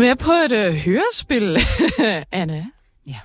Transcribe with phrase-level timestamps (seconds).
[0.00, 1.58] med på et øh, hørespil,
[2.32, 2.66] Anna.
[3.06, 3.16] Ja.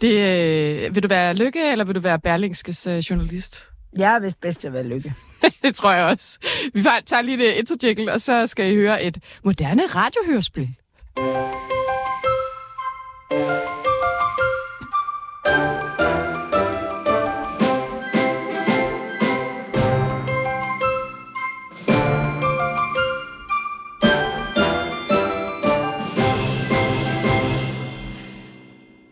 [0.00, 3.70] Det, øh, vil du være Lykke, eller vil du være Berlingskes øh, journalist?
[3.98, 5.14] Jeg er vist bedst til at være lykke.
[5.62, 6.38] det tror jeg også.
[6.74, 7.74] Vi får- tager lige et intro
[8.12, 10.68] og så skal I høre et moderne radiohørespil.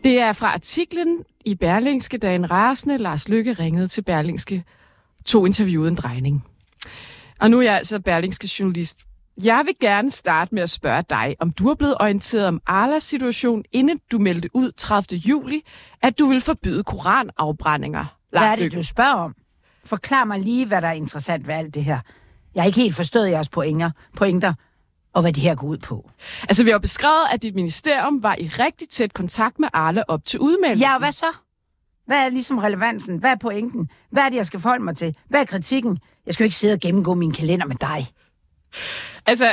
[0.03, 4.63] Det er fra artiklen i Berlingske, da en rasende Lars Lykke ringede til Berlingske,
[5.25, 6.45] tog interviewet en drejning.
[7.39, 8.99] Og nu er jeg altså Berlingske journalist.
[9.43, 13.03] Jeg vil gerne starte med at spørge dig, om du er blevet orienteret om Arlas
[13.03, 15.19] situation, inden du meldte ud 30.
[15.19, 15.61] juli,
[16.01, 18.05] at du vil forbyde koranafbrændinger.
[18.29, 18.77] Hvad Lars er det, Løkke.
[18.77, 19.35] du spørger om?
[19.85, 21.99] Forklar mig lige, hvad der er interessant ved alt det her.
[22.55, 24.53] Jeg har ikke helt forstået jeres pointer, pointer
[25.13, 26.09] og hvad det her går ud på.
[26.41, 30.25] Altså, vi har beskrevet, at dit ministerium var i rigtig tæt kontakt med Arla op
[30.25, 30.79] til udmeldingen.
[30.79, 31.25] Ja, og hvad så?
[32.05, 33.17] Hvad er ligesom relevansen?
[33.17, 33.89] Hvad er pointen?
[34.11, 35.15] Hvad er det, jeg skal forholde mig til?
[35.29, 35.99] Hvad er kritikken?
[36.25, 38.07] Jeg skal jo ikke sidde og gennemgå min kalender med dig.
[39.25, 39.45] Altså,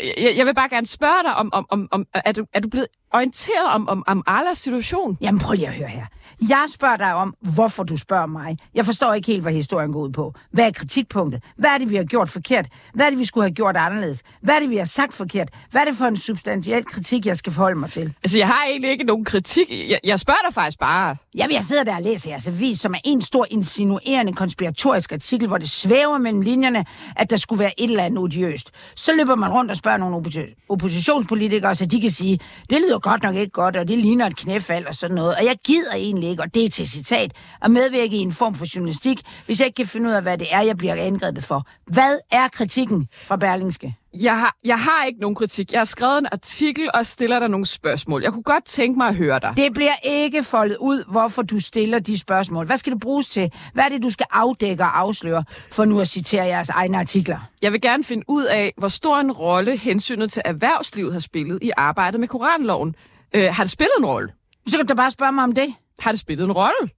[0.00, 2.68] jeg, jeg vil bare gerne spørge dig, om, om, om, om er, du, er du
[2.68, 5.18] blevet orienteret om, om, om Arlas situation?
[5.20, 6.04] Jamen prøv lige at høre her.
[6.48, 8.56] Jeg spørger dig om, hvorfor du spørger mig.
[8.74, 10.34] Jeg forstår ikke helt, hvad historien går ud på.
[10.50, 11.42] Hvad er kritikpunktet?
[11.56, 12.66] Hvad er det, vi har gjort forkert?
[12.94, 14.22] Hvad er det, vi skulle have gjort anderledes?
[14.42, 15.48] Hvad er det, vi har sagt forkert?
[15.70, 18.14] Hvad er det for en substantiel kritik, jeg skal forholde mig til?
[18.24, 19.70] Altså, jeg har egentlig ikke nogen kritik.
[19.90, 21.16] Jeg, jeg spørger dig faktisk bare.
[21.34, 25.48] Jamen, jeg sidder der og læser jeres avis, som er en stor insinuerende konspiratorisk artikel,
[25.48, 26.84] hvor det svæver mellem linjerne,
[27.16, 28.70] at der skulle være et eller andet odiøst.
[28.96, 32.97] Så løber man rundt og spørger nogle oppo- oppositionspolitikere, så de kan sige, det lyder
[32.98, 35.36] godt nok ikke godt, og det ligner et knæfald og sådan noget.
[35.36, 37.32] Og jeg gider egentlig ikke, og det er til citat,
[37.62, 40.38] at medvirke i en form for journalistik, hvis jeg ikke kan finde ud af, hvad
[40.38, 41.66] det er, jeg bliver angrebet for.
[41.86, 43.96] Hvad er kritikken fra Berlingske?
[44.22, 45.72] Jeg har, jeg har ikke nogen kritik.
[45.72, 48.22] Jeg har skrevet en artikel og stiller dig nogle spørgsmål.
[48.22, 49.52] Jeg kunne godt tænke mig at høre dig.
[49.56, 52.66] Det bliver ikke foldet ud, hvorfor du stiller de spørgsmål.
[52.66, 53.52] Hvad skal det bruges til?
[53.74, 57.38] Hvad er det, du skal afdække og afsløre, for nu at citere jeres egne artikler?
[57.62, 61.58] Jeg vil gerne finde ud af, hvor stor en rolle hensynet til erhvervslivet har spillet
[61.62, 62.94] i arbejdet med koranloven.
[63.34, 64.32] Øh, har det spillet en rolle?
[64.68, 65.74] Så kan du bare spørge mig om det.
[65.98, 66.90] Har det spillet en rolle?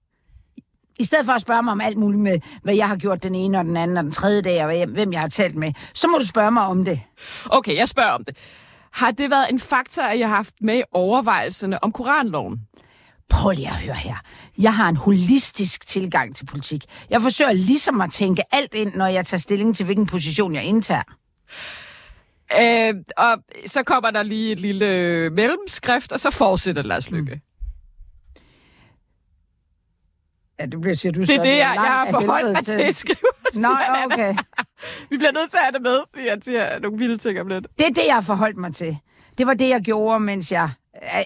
[1.01, 3.35] I stedet for at spørge mig om alt muligt med, hvad jeg har gjort den
[3.35, 6.07] ene og den anden og den tredje dag, og hvem jeg har talt med, så
[6.07, 7.01] må du spørge mig om det.
[7.45, 8.37] Okay, jeg spørger om det.
[8.91, 12.59] Har det været en faktor, at jeg har haft med i overvejelserne om koranloven?
[13.29, 14.15] Prøv lige at høre her.
[14.57, 16.83] Jeg har en holistisk tilgang til politik.
[17.09, 20.63] Jeg forsøger ligesom at tænke alt ind, når jeg tager stilling til, hvilken position jeg
[20.63, 21.03] indtager.
[22.61, 27.41] Øh, og så kommer der lige et lille mellemskrift, og så fortsætter Lars Lykke.
[30.61, 32.95] Ja, det bliver siger, du Det er det, jeg, jeg har forholdt mig til at
[32.95, 33.17] skrive.
[33.55, 33.67] Nå,
[34.05, 34.35] okay.
[35.09, 37.47] Vi bliver nødt til at have det med, fordi jeg siger nogle vilde ting om
[37.47, 37.67] lidt.
[37.79, 38.97] Det er det, jeg har forholdt mig til.
[39.37, 40.69] Det var det, jeg gjorde, mens jeg,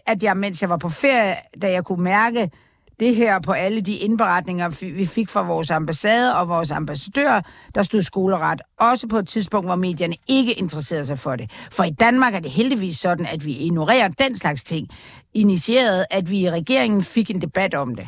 [0.06, 2.52] at jeg, mens jeg var på ferie, da jeg kunne mærke
[3.00, 7.42] det her på alle de indberetninger, vi fik fra vores ambassade og vores ambassadør,
[7.76, 8.62] der stod skoleret.
[8.80, 11.52] Også på et tidspunkt, hvor medierne ikke interesserede sig for det.
[11.72, 14.88] For i Danmark er det heldigvis sådan, at vi ignorerer den slags ting.
[15.34, 18.08] Initieret, at vi i regeringen fik en debat om det.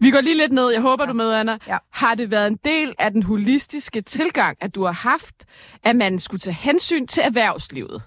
[0.00, 0.68] Vi går lige lidt ned.
[0.70, 1.58] Jeg håber, du er med, Anna.
[1.66, 1.76] Ja.
[1.92, 5.44] Har det været en del af den holistiske tilgang, at du har haft,
[5.84, 8.02] at man skulle tage hensyn til erhvervslivet?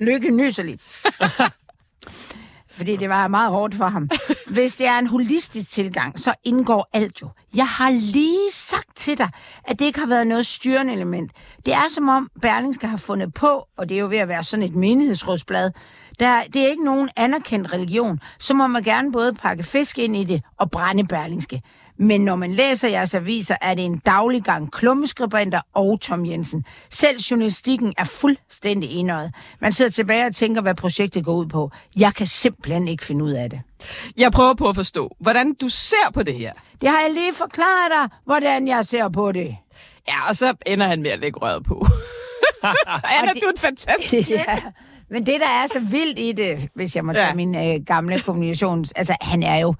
[0.00, 0.82] Lykke nyserligt.
[2.70, 4.10] Fordi det var meget hårdt for ham.
[4.46, 7.28] Hvis det er en holistisk tilgang, så indgår alt jo.
[7.54, 9.30] Jeg har lige sagt til dig,
[9.64, 11.32] at det ikke har været noget styrende element.
[11.66, 14.42] Det er som om Berlingske har fundet på, og det er jo ved at være
[14.42, 15.70] sådan et menighedsrådsblad,
[16.20, 20.16] der, det er ikke nogen anerkendt religion, så må man gerne både pakke fisk ind
[20.16, 21.62] i det og brænde Berlingske.
[21.98, 26.64] Men når man læser jeres aviser, er det en daglig gang klummeskribenter og Tom Jensen.
[26.90, 29.34] Selv journalistikken er fuldstændig indøjet.
[29.60, 31.70] Man sidder tilbage og tænker, hvad projektet går ud på.
[31.96, 33.60] Jeg kan simpelthen ikke finde ud af det.
[34.16, 36.52] Jeg prøver på at forstå, hvordan du ser på det her.
[36.80, 39.56] Det har jeg lige forklaret dig, hvordan jeg ser på det.
[40.08, 41.86] Ja, og så ender han med at lægge røret på.
[43.18, 44.62] Anna, det- du er en fantastisk ja.
[45.10, 47.34] Men det, der er så vildt i det, hvis jeg må tage Ja.
[47.34, 48.92] min øh, gamle kommunikations...
[48.92, 49.74] Altså, han er jo...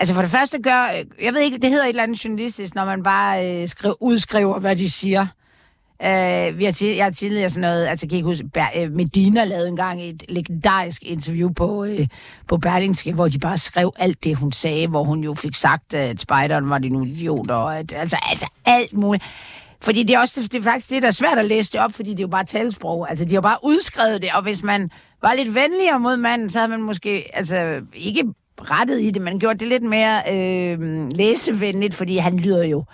[0.00, 0.82] Altså, for det første gør...
[0.98, 4.02] øh, Jeg ved ikke, det hedder et eller andet journalistisk, når man bare øh, skriver,
[4.02, 5.26] udskriver, hvad de siger.
[6.02, 7.86] Øh, vi har ti- jeg har tidligere sådan noget...
[7.86, 8.44] Altså, kan ikke huske...
[8.58, 12.06] Ber- øh, Medina lavede engang et legendarisk interview på, øh,
[12.48, 15.94] på Berlingske, hvor de bare skrev alt det, hun sagde, hvor hun jo fik sagt,
[15.94, 19.24] at spejderen var en idiot, og at, altså, altså alt muligt.
[19.84, 21.92] Fordi det er også det er faktisk det, der er svært at læse det op,
[21.92, 23.10] fordi det er jo bare talsprog.
[23.10, 24.90] Altså, de har bare udskrevet det, og hvis man
[25.22, 28.24] var lidt venligere mod manden, så havde man måske altså, ikke
[28.60, 32.84] rettet i det, men gjort det lidt mere øh, læsevenligt, fordi han lyder jo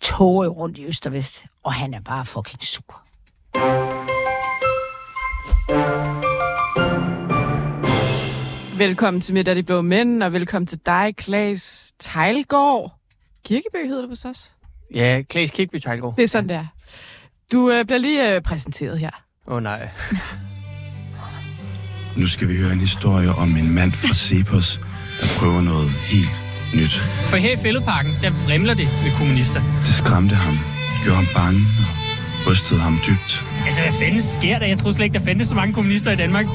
[0.00, 3.04] tåge rundt i øst og vest, og han er bare fucking super.
[8.78, 12.92] Velkommen til Midt af de Blå Mænd, og velkommen til dig, Klaas Tejlgaard.
[13.44, 14.52] Kirkeby hedder det hos os.
[14.94, 16.16] Ja, Klaas Kirkby Tejlgaard.
[16.16, 16.66] Det er sådan, det er.
[17.52, 19.10] Du øh, bliver lige øh, præsenteret her.
[19.48, 19.88] Åh oh, nej.
[22.16, 24.80] Nu skal vi høre en historie om en mand fra Cepos,
[25.20, 26.36] der prøver noget helt
[26.74, 26.94] nyt.
[27.30, 29.60] For her i Fælledparken, der vrimler det med kommunister.
[29.78, 30.54] Det skræmte ham,
[31.02, 33.32] gjorde ham bange og rystede ham dybt.
[33.66, 34.66] Altså, hvad fanden sker der?
[34.66, 36.46] Jeg troede slet ikke, der fandtes så mange kommunister i Danmark.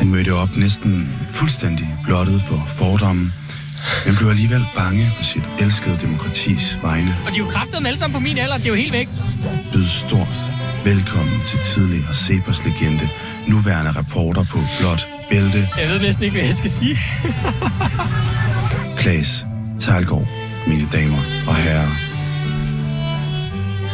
[0.00, 0.92] Han mødte op næsten
[1.38, 3.32] fuldstændig blottet for fordomme,
[4.06, 7.16] men blev alligevel bange på sit elskede demokratis vegne.
[7.26, 8.56] Og de er jo kraftedeme alle sammen på min alder.
[8.56, 9.08] Det er jo helt væk.
[9.74, 10.28] Lyd stort.
[10.84, 13.08] Velkommen til tidligere Cepos legende,
[13.46, 16.98] nuværende reporter på Blot Bælte, Jeg ved næsten ikke, hvad jeg skal sige.
[18.98, 19.46] Klaas
[19.80, 20.28] Tejlgaard,
[20.66, 22.05] mine damer og herrer.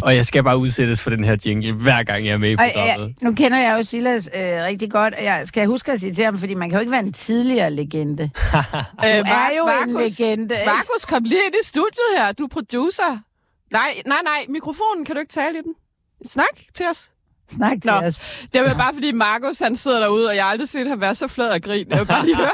[0.02, 2.54] Og jeg skal bare udsættes for den her jingle, hver gang jeg er med i
[2.54, 3.14] Og, programmet.
[3.22, 6.14] ja, nu kender jeg jo Silas øh, rigtig godt, og jeg skal huske at sige
[6.14, 8.22] til ham, fordi man kan jo ikke være en tidligere legende.
[9.04, 10.54] Øh, er jo en legende?
[10.66, 12.32] Markus, kom lige ind i studiet her.
[12.32, 13.18] Du er producer.
[13.72, 14.46] Nej, nej, nej.
[14.48, 15.74] Mikrofonen, kan du ikke tale i den?
[16.26, 17.10] Snak til os.
[17.56, 17.96] Snak til Nå.
[18.06, 18.18] os.
[18.54, 21.14] Det er bare fordi Markus, han sidder derude, og jeg har aldrig set ham være
[21.14, 21.86] så flad og grin.
[21.90, 22.50] Jeg vil bare lige høre.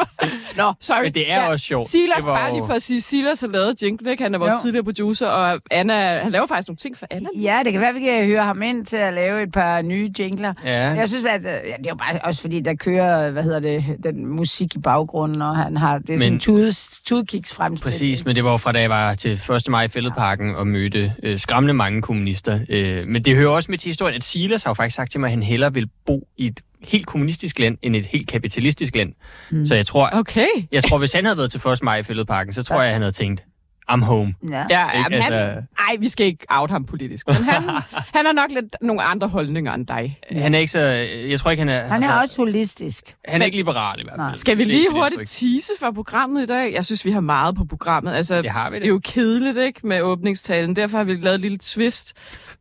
[0.56, 1.02] Nå, sorry.
[1.04, 1.88] Men det er også sjovt.
[1.88, 4.22] Silas, Det var bare lige for at sige, Silas har lavet jingle, ikke?
[4.22, 4.58] Han er vores Jo.
[4.62, 7.28] tidligere producer, og Anna, han laver faktisk nogle ting for Anna.
[7.36, 10.12] Ja, det kan være, vi kan høre ham ind til at lave et par nye
[10.18, 10.54] jingler.
[10.64, 10.70] Ja.
[10.90, 13.84] Jeg synes, at ja, det er jo bare også fordi, der kører, hvad hedder det,
[14.04, 17.82] den musik i baggrunden, og han har, det er sådan Men- en tudes, tudekiks fremstilling.
[17.82, 19.68] Præcis, men det var jo fra da jeg var til 1.
[19.68, 22.60] maj i Fælledparken og mødte øh, skræmmende mange kommunister.
[22.68, 25.20] Øh, men det hører også med til historien, at Silas har jo faktisk sagt til
[25.20, 28.96] mig, at han hellere vil bo i et helt kommunistisk land, end et helt kapitalistisk
[28.96, 29.12] land.
[29.50, 29.66] Mm.
[29.66, 30.46] Så jeg tror, Okay.
[30.72, 31.82] jeg tror, hvis han havde været til 1.
[31.82, 33.44] maj i Fælledparken, så tror jeg, han havde tænkt,
[33.90, 34.34] I'm home.
[34.50, 34.56] Ja.
[34.70, 35.02] Ja, Ikke?
[35.02, 37.62] jamen, han, Altså- ej, vi skal ikke out ham politisk, men han,
[38.16, 40.18] han har nok lidt nogle andre holdninger end dig.
[40.30, 40.80] Han er ikke så...
[40.80, 41.82] Jeg tror ikke, han er...
[41.88, 43.14] Han er altså, også holistisk.
[43.24, 44.26] Han er ikke liberal i hvert fald.
[44.26, 44.34] Nej.
[44.34, 46.72] Skal vi lige hurtigt tease for programmet i dag?
[46.72, 48.12] Jeg synes, vi har meget på programmet.
[48.14, 48.88] Altså, Det har vi det det.
[48.88, 50.76] er jo kedeligt, ikke, med åbningstalen.
[50.76, 52.12] Derfor har vi lavet et lille twist.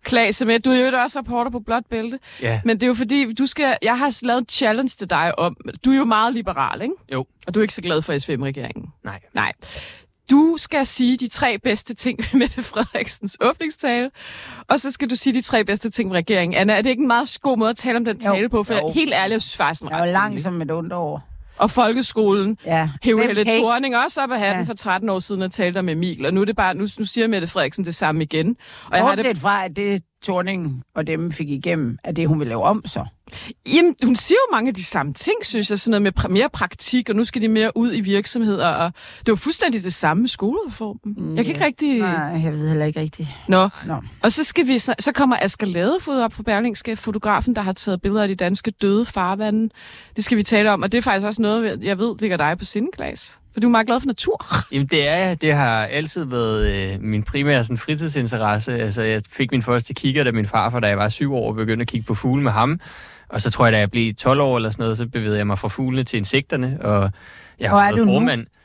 [0.03, 0.59] Klaas med.
[0.59, 2.19] Du er jo også reporter på Blåt Bælte.
[2.41, 2.61] Ja.
[2.65, 5.55] Men det er jo fordi, du skal, jeg har lavet en challenge til dig om...
[5.85, 6.93] Du er jo meget liberal, ikke?
[7.13, 7.25] Jo.
[7.47, 8.85] Og du er ikke så glad for SVM-regeringen.
[9.03, 9.19] Nej.
[9.33, 9.53] Nej.
[10.31, 14.11] Du skal sige de tre bedste ting ved Mette Frederiksens åbningstale,
[14.67, 16.57] og så skal du sige de tre bedste ting ved regeringen.
[16.57, 18.33] Anna, er det ikke en meget god måde at tale om den Jo.
[18.33, 18.63] tale på?
[18.63, 18.91] For Jo.
[18.91, 20.43] helt ærligt, jeg synes faktisk, den Jeg langt rolig.
[20.43, 21.23] som et ondt år.
[21.57, 22.57] Og folkeskolen.
[22.65, 22.89] Ja.
[23.03, 24.69] Hæv Helle ikke- Thorning også op af hatten Ja.
[24.69, 27.05] for 13 år siden og talte om Emil, og nu, er det bare, nu, nu
[27.05, 28.55] siger Mette Frederiksen det samme igen.
[28.85, 32.27] Og jeg har det, Bortset fra, at det Torning og dem fik igennem, at det
[32.27, 33.05] hun vil lave om så.
[33.73, 35.79] Jamen, hun siger jo mange af de samme ting, synes jeg.
[35.79, 38.67] Sådan noget med mere praktik, og nu skal de mere ud i virksomheder.
[38.67, 41.15] Og det var fuldstændig det samme med skolereformen.
[41.17, 41.99] Mm, jeg kan ikke rigtig...
[41.99, 43.29] Nej, jeg ved heller ikke rigtigt.
[43.47, 43.69] Nå.
[43.85, 43.95] Nå.
[44.23, 48.01] Og så, skal vi, så kommer Asger Ladefod op fra Berlingske, fotografen, der har taget
[48.01, 49.69] billeder af de danske døde farvande.
[50.15, 52.57] Det skal vi tale om, og det er faktisk også noget, jeg ved ligger dig
[52.57, 53.40] på sindeglas.
[53.53, 54.45] For du er meget glad for natur.
[54.73, 55.41] Jamen det er jeg.
[55.41, 58.73] Det har altid været øh, min primære sådan, fritidsinteresse.
[58.73, 61.81] Altså jeg fik min første kigger, da min farfar, da jeg var syv år, begyndte
[61.81, 62.79] at kigge på fugle med ham.
[63.29, 65.47] Og så tror jeg, da jeg blev 12 år eller sådan noget, så bevægede jeg
[65.47, 67.11] mig fra fuglene til insekterne, og
[67.59, 68.13] jeg har været nu?
[68.13, 68.41] formand.
[68.41, 68.60] F-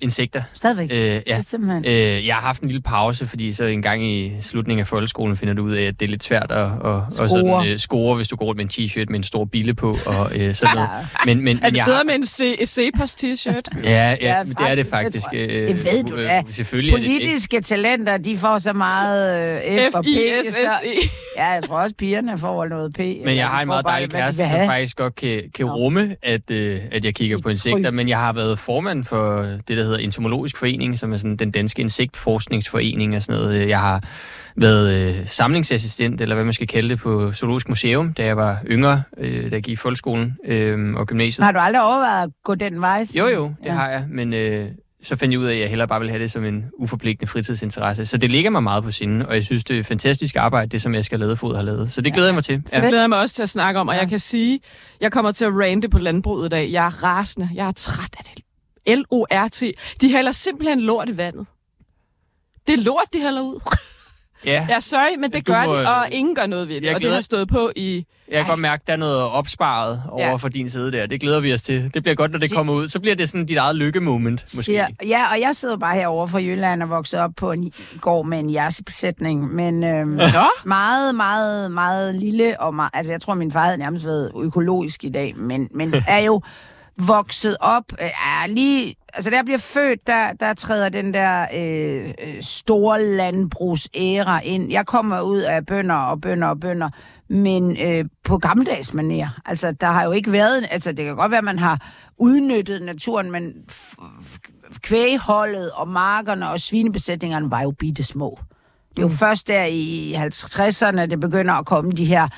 [0.00, 0.42] Insekter.
[0.54, 0.88] Stadigvæk.
[0.92, 1.14] Øh, ja.
[1.14, 1.84] Det er simpelthen...
[1.84, 5.36] Øh, jeg har haft en lille pause, fordi så en gang i slutningen af folkeskolen
[5.36, 7.68] finder du ud af, at det er lidt svært at, at, at sådan, Score.
[7.68, 10.30] øh, score, hvis du går rundt med en t-shirt med en stor bille på og
[10.38, 10.88] øh, sådan noget.
[11.26, 13.82] Men, men, Er men det jeg bedre har, med en C- Cepos t-shirt?
[13.84, 15.50] Ja, ja, Ja, men det er det faktisk, det faktisk.
[15.52, 16.42] øh, Det ved du øh, da.
[16.50, 17.06] Selvfølgelig er det.
[17.06, 20.06] Politiske talenter, de får så meget øh, F og P.
[20.06, 21.08] Så, F-I-S-S-E.
[21.36, 22.98] ja, jeg tror også, pigerne får noget P.
[22.98, 26.80] Men jeg har en meget dejlig kæreste, som faktisk godt kan, kan rumme, at, øh,
[26.92, 27.90] at jeg kigger på insekter.
[27.90, 31.50] Men jeg har været formand for det, der hedder Entomologisk Forening, som er sådan den
[31.50, 33.68] danske insektforskningsforening og sådan noget.
[33.68, 34.02] Jeg har
[34.56, 38.58] været øh, samlingsassistent, eller hvad man skal kalde det, på Zoologisk Museum, da jeg var
[38.66, 41.44] yngre, øh, da jeg gik i folkeskolen øh, og gymnasiet.
[41.44, 43.06] Har du aldrig overvejet at gå den vej?
[43.14, 43.72] Jo, jo, det Ja.
[43.72, 44.68] har jeg, men øh,
[45.02, 47.30] så fandt jeg ud af, at jeg hellere bare vil have det som en uforpligtende
[47.30, 48.06] fritidsinteresse.
[48.06, 50.82] Så det ligger mig meget på sinde, og jeg synes, det er fantastisk arbejde, det
[50.82, 51.92] som Asger Ladefod har lavet.
[51.92, 52.56] Så det glæder jeg mig til.
[52.56, 52.78] Det Ja.
[52.78, 54.00] glæder jeg mig også til at snakke om, og Ja.
[54.00, 54.60] jeg kan sige,
[55.00, 56.72] jeg kommer til at rante på landbruget i dag.
[56.72, 57.48] Jeg er rasende.
[57.54, 58.44] Jeg er træt af det.
[58.86, 59.62] L-O-R-T.
[60.00, 61.46] De hælder simpelthen lort i vandet.
[62.66, 63.60] Det er lort, de hælder ud.
[64.44, 64.66] Ja.
[64.68, 66.82] Ja, sorry, men det Du gør må- de, og ingen gør noget ved det.
[66.82, 68.06] Jeg Og det glæder- har stået på i...
[68.28, 70.34] Jeg kan godt mærke, at der er noget opsparet over Ja.
[70.36, 71.06] for din side der.
[71.06, 71.94] Det glæder vi os til.
[71.94, 72.88] Det bliver godt, når det kommer ud.
[72.88, 74.62] Så bliver det sådan dit eget lykkemoment, måske.
[74.62, 78.26] Siger, ja, og jeg sidder bare herovre fra Jylland og vokset op på en gård
[78.26, 83.34] med en jersebesætning, men øhm, Nå, meget, meget, meget lille, og meget, altså jeg tror,
[83.34, 86.40] min far havde nærmest været økologisk i dag, men, men er jo
[87.06, 91.46] vokset op, øh, er lige, altså da jeg bliver født, der, der træder den der
[91.54, 94.70] øh, øh, store landbrugsæra ind.
[94.70, 96.90] Jeg kommer ud af bønder og bønder og bønder,
[97.28, 99.28] men øh, på gammeldags manier.
[99.46, 100.66] Altså, der har jo ikke været...
[100.70, 103.52] Altså, det kan godt være, at man har udnyttet naturen, men
[104.80, 108.38] kvægholdet og markerne og svinebesætningerne var jo bitte små.
[108.90, 109.14] Det er jo mm.
[109.14, 112.28] først der i 50'erne, det begynder at komme de her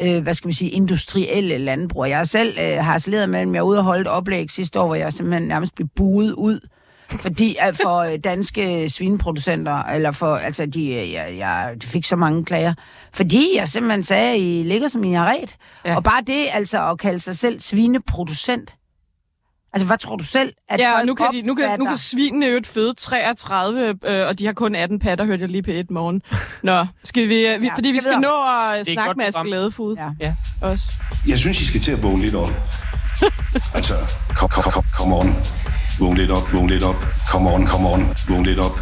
[0.00, 2.08] øh, hvad skal vi sige, industrielle landbrug.
[2.08, 4.86] Jeg selv øh, har med, at jeg var ude og holde et oplæg sidste år,
[4.86, 6.60] hvor jeg simpelthen nærmest blev buet ud
[7.10, 12.04] fordi at for øh, danske svineproducenter, eller for, altså, de, øh, jeg, jeg, de fik
[12.04, 12.74] så mange klager.
[13.12, 15.56] Fordi jeg simpelthen sagde, I ligger som I har ret.
[15.84, 15.96] Ja.
[15.96, 18.74] Og bare det, altså, at kalde sig selv svineproducent.
[19.72, 22.46] Altså, hvad tror du selv, at Ja, nu kan, de, nu, kan, nu kan svinene
[22.46, 25.90] jo føde 33, øh, og de har kun 18 patter, hørte jeg lige på et
[25.90, 26.22] morgen.
[26.62, 28.20] Nå, skal vi, øh, vi Ja, fordi vi skal videre.
[28.20, 29.24] nå at et snakke med.
[29.26, 30.08] Aske Ladefod Ja.
[30.26, 30.34] Ja.
[30.60, 30.84] også.
[31.26, 32.50] Jeg synes, I skal til at vågne lidt op.
[33.74, 33.94] altså,
[34.36, 35.36] kom, kom, kom, kom on.
[36.00, 36.96] Vågn lidt op, vågn lidt op.
[37.30, 38.08] Kom on, kom on.
[38.28, 38.78] Vågn lidt op.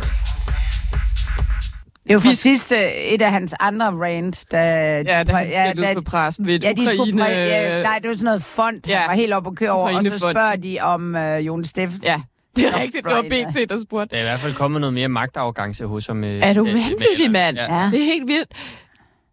[2.07, 4.59] Det er jo Vi- sidste, et af hans andre rant, da...
[5.07, 7.25] Ja, da han skal ud på pressen ved Ja, de skulle Ukraine...
[7.25, 8.99] præ- ja, nej, det var sådan noget fond, ja, Ja.
[8.99, 12.01] han var helt oppe at køre over, og så spørger de om øh, Jon Steffen.
[12.05, 12.21] Ja,
[12.57, 13.05] det er rigtigt.
[13.05, 13.23] Det var.
[13.23, 14.13] BT, der spurgte.
[14.17, 16.25] Der er i hvert fald kommet noget mere magtafgangse hos ham.
[16.25, 17.57] øh, Er du øh, vanvittig, mand?
[17.57, 17.77] Ja.
[17.85, 17.91] Ja.
[17.91, 18.49] Det er helt vildt.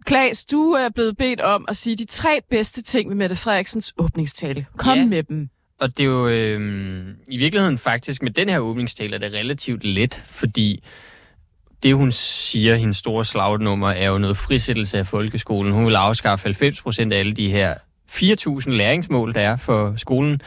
[0.06, 3.94] Klaas, du er blevet bedt om at sige de tre bedste ting ved Mette Frederiksens
[3.98, 4.66] åbningstale.
[4.78, 5.06] Kom Ja.
[5.06, 5.50] med dem.
[5.80, 9.84] Og det er jo øh, i virkeligheden faktisk med den her åbningstale er det relativt
[9.84, 10.84] let, fordi
[11.84, 15.74] det hun siger, hendes store slagnummer, er jo noget frisættelse af folkeskolen.
[15.74, 17.74] Hun vil afskaffe 90 procent af alle de her
[18.12, 20.42] 4.000 læringsmål, der er for skolen.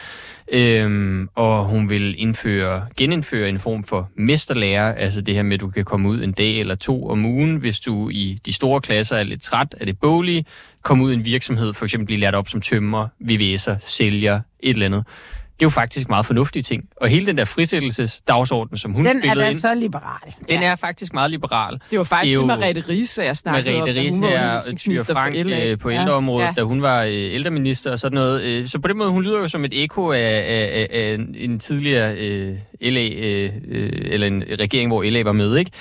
[0.51, 5.59] Øhm, og hun vil indføre, genindføre en form for mesterlærer, altså det her med, at
[5.59, 8.81] du kan komme ud en dag eller to om ugen, hvis du i de store
[8.81, 10.45] klasser er lidt træt af det boglige,
[10.81, 14.69] komme ud i en virksomhed, for eksempel blive lært op som tømmer, VVS'er, sælger, et
[14.69, 15.03] eller andet.
[15.59, 16.83] Det er jo faktisk meget fornuftige ting.
[17.01, 20.33] Og hele den der frisættelsesdagsorden, som hun Den er spillede da ind, så liberal.
[20.49, 21.79] den er faktisk meget liberal.
[21.91, 25.03] Det var faktisk Det det, er Merete Riese, jeg snakkede om, hun Riese var er
[25.05, 25.65] for Frank LA.
[25.65, 25.99] øh, på Ja.
[26.01, 26.53] ældreområdet, Ja.
[26.55, 28.41] da hun var øh, ældreminister og sådan noget.
[28.43, 31.13] Øh, så på den måde, hun lyder jo som et ekko af, af, af, af
[31.13, 35.71] en- en tidligere øh, LA, øh, øh, eller en regering, hvor LA var med, ikke?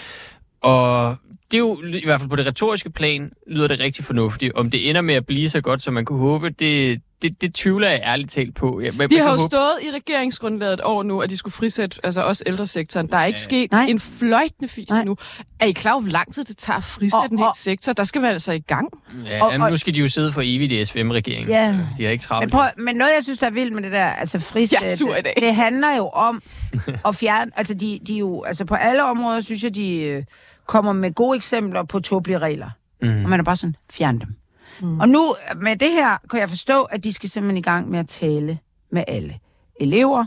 [0.60, 1.16] Og
[1.50, 4.52] det er jo, i hvert fald på det retoriske plan, lyder det rigtig fornuftigt.
[4.54, 7.54] Om det ender med at blive så godt, som man kunne håbe, det, det, det
[7.54, 8.80] tvivler jeg ærligt talt på.
[8.80, 11.36] Ja, man, De man har jo håbe- stået i regeringsgrundlaget et år nu, at de
[11.36, 13.06] skulle frisætte altså også ældresektoren.
[13.08, 13.84] Der er ikke sket Nej.
[13.84, 14.98] en fløjtende fis Nej.
[15.00, 15.16] endnu.
[15.60, 17.52] Er I klar over, hvor lang tid det tager at frisætte Og- en hel og-
[17.56, 17.92] sektor?
[17.92, 18.88] Der skal man altså i gang.
[19.26, 21.48] Ja, Og- jamen, nu skal de jo sidde for evigt i SVM-regeringen.
[21.48, 21.78] Ja.
[21.98, 22.44] De har ikke travlt.
[22.46, 24.98] Men, prøv, men noget, jeg synes, der er vildt med det der, altså frisæt, Jeg
[24.98, 25.34] sur i dag.
[25.40, 26.42] det handler jo om
[27.08, 30.22] at fjerne, altså de, de er jo, altså på alle områder, synes jeg, de øh,
[30.66, 32.70] kommer med gode eksempler på tåbelige regler.
[33.02, 33.24] Mm.
[33.24, 34.36] Og man er bare sådan, fjern dem.
[34.80, 35.00] Mm.
[35.00, 37.98] Og nu, med det her, kan jeg forstå, at de skal simpelthen i gang med
[37.98, 38.58] at tale
[38.90, 39.38] med alle
[39.80, 40.24] elever,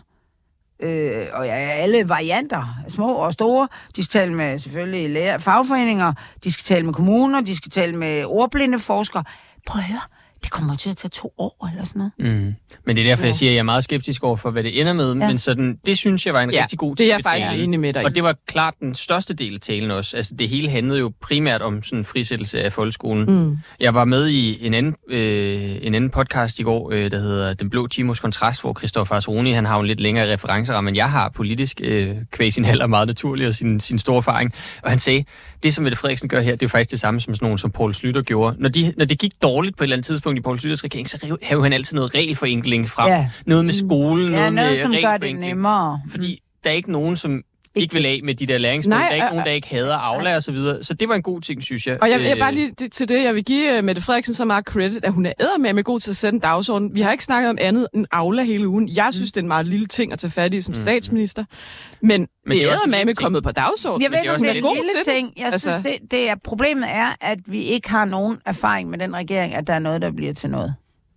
[0.79, 3.67] øh, og ja, alle varianter, små og store.
[3.95, 7.95] De skal tale med selvfølgelig lærer, fagforeninger, de skal tale med kommuner, de skal tale
[7.95, 9.23] med ordblinde forskere.
[9.67, 10.01] Prøv at høre,
[10.43, 12.37] det kommer til at tage to år eller sådan noget.
[12.37, 12.55] Mm.
[12.85, 14.79] Men det er derfor, jeg siger, at jeg er meget skeptisk over for, hvad det
[14.79, 15.15] ender med.
[15.15, 15.27] Ja.
[15.27, 17.79] Men sådan, det synes jeg var en Ja, rigtig god det er jeg faktisk enig
[17.79, 18.05] med dig.
[18.05, 20.17] Og det var klart den største del af talen også.
[20.17, 23.25] Altså, det hele handlede jo primært om sådan en frisættelse af folkeskolen.
[23.25, 23.57] Mm.
[23.79, 27.53] Jeg var med i en anden, øh, en anden podcast i går, øh, der hedder
[27.53, 31.11] Den Blå Timos Kontrast, hvor Christoffer Asroni, han har en lidt længere referenceramme, end jeg
[31.11, 34.53] har politisk, øh, kvæg sin alder meget naturlig og sin, sin store erfaring.
[34.83, 35.23] Og han sagde,
[35.63, 37.57] det som Mette Frederiksen gør her, det er jo faktisk det samme som sådan nogen,
[37.57, 38.55] som Poul Slytter gjorde.
[38.59, 41.09] Når, de, når det gik dårligt på et eller andet tidspunkt i Poul Slytters regering,
[41.09, 43.07] så hævde han altid noget regelforenkling frem.
[43.07, 43.29] Ja.
[43.45, 46.01] Noget med skolen, Ja, noget, noget, med som gør det nemmere.
[46.09, 47.43] Fordi der er ikke nogen, som
[47.81, 48.97] ikke vil af med de der læringsmål.
[48.97, 50.83] Nej, der er ikke øh, nogen, der ikke hader Aula og så videre.
[50.83, 51.97] Så det var en god ting, synes jeg.
[52.01, 54.33] Og jeg, jeg Øh, bare lige det- til det, jeg vil give uh, Mette Frederiksen
[54.35, 56.95] så meget credit, at hun er ædermed med god til at sætte en dagsorden.
[56.95, 58.89] Vi har ikke snakket om andet end Aula hele ugen.
[58.95, 61.43] Jeg synes, det er en meget lille ting at tage fat i som statsminister.
[62.01, 64.03] Men, Men det er også er med kommet på dagsordenen.
[64.03, 65.33] Jeg ved det ikke, er om det er en lille ting.
[65.37, 68.97] Jeg Altså- synes, det, det er, problemet er, at vi ikke har nogen erfaring med
[68.99, 70.75] den regering, at der er noget, der bliver til noget.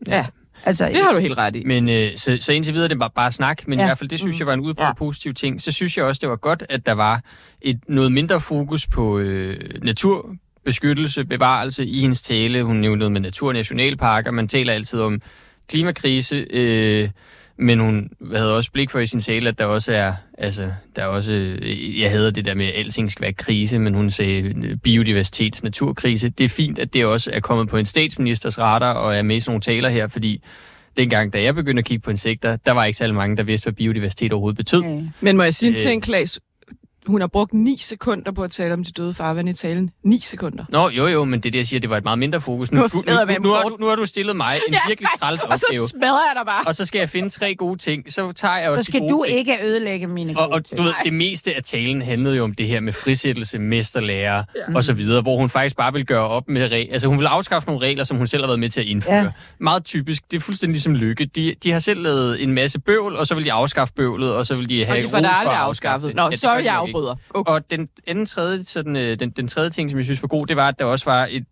[0.08, 0.26] Ja,
[0.64, 1.64] Altså, det har du helt ret i.
[1.64, 3.84] Men øh, så, så indtil videre, det var bare snak, men ja.
[3.84, 4.86] I hvert fald, det synes jeg var en udbredt Ja.
[4.86, 4.92] ja.
[4.94, 5.62] positiv ting.
[5.62, 7.20] Så synes jeg også, det var godt, at der var
[7.60, 12.62] et noget mindre fokus på øh, naturbeskyttelse, bevarelse i hendes tale.
[12.64, 14.30] Hun nævnte noget med naturnationalparker.
[14.30, 15.22] Man taler altid om
[15.68, 17.08] klimakrise, øh,
[17.58, 21.02] men hun havde også blik for i sin tale, at der også er, altså, der
[21.02, 24.10] er også, øh, jeg havde det der med, at alting skal være krise, men hun
[24.10, 26.28] sagde øh, biodiversitets naturkrise.
[26.28, 29.36] Det er fint, at det også er kommet på en statsministers radar og er med
[29.36, 30.42] i sådan nogle taler her, fordi
[30.96, 33.64] dengang, da jeg begyndte at kigge på insekter, der var ikke særlig mange, der vidste,
[33.64, 34.80] hvad biodiversitet overhovedet betød.
[34.80, 35.02] Okay.
[35.20, 35.78] Men må jeg sige en Øh.
[35.78, 36.40] ting, Klaas?
[37.06, 39.90] Hun har brugt 9 sekunder på at tale om de døde farvand i talen.
[40.04, 40.64] 9 sekunder.
[40.68, 42.72] Nå, jo jo, men det er det, jeg siger, det var et meget mindre fokus.
[42.72, 45.08] Nu, Nu er nu, nu, nu, har, du, nu har du stillet mig en virkelig
[45.20, 45.88] træls Og så opgave.
[45.88, 46.64] smadrer jeg dig bare.
[46.66, 48.12] Og så skal jeg finde tre gode ting.
[48.12, 49.38] Så tager jeg Så også skal de gode du ting.
[49.38, 50.78] ikke ødelægge mine Og, gode og ting.
[50.78, 54.74] du ved, det meste af talen handlede jo om det her med frisættelse, mesterlærer ja.
[54.76, 56.92] og så videre, hvor hun faktisk bare vil gøre op med regler.
[56.92, 59.14] Altså hun vil afskaffe nogle regler, som hun selv har været med til at indføre.
[59.14, 59.22] Ja.
[59.22, 59.32] Ja.
[59.58, 60.22] Meget typisk.
[60.30, 61.24] Det er fuldstændig ligesom Lykke.
[61.24, 64.46] De, de har selv lavet en masse bøvl, og så vil de afskaffe bøvlet, og
[64.46, 66.14] så vil de Og have de får det aldrig afskaffet.
[66.14, 66.88] Nå, sorry, jeg.
[66.96, 67.16] Afbryder.
[67.30, 67.52] Okay.
[67.52, 70.46] Og den anden tredje, sådan, øh, den, den tredje ting, som jeg synes var god,
[70.46, 71.44] det var, at der også var et,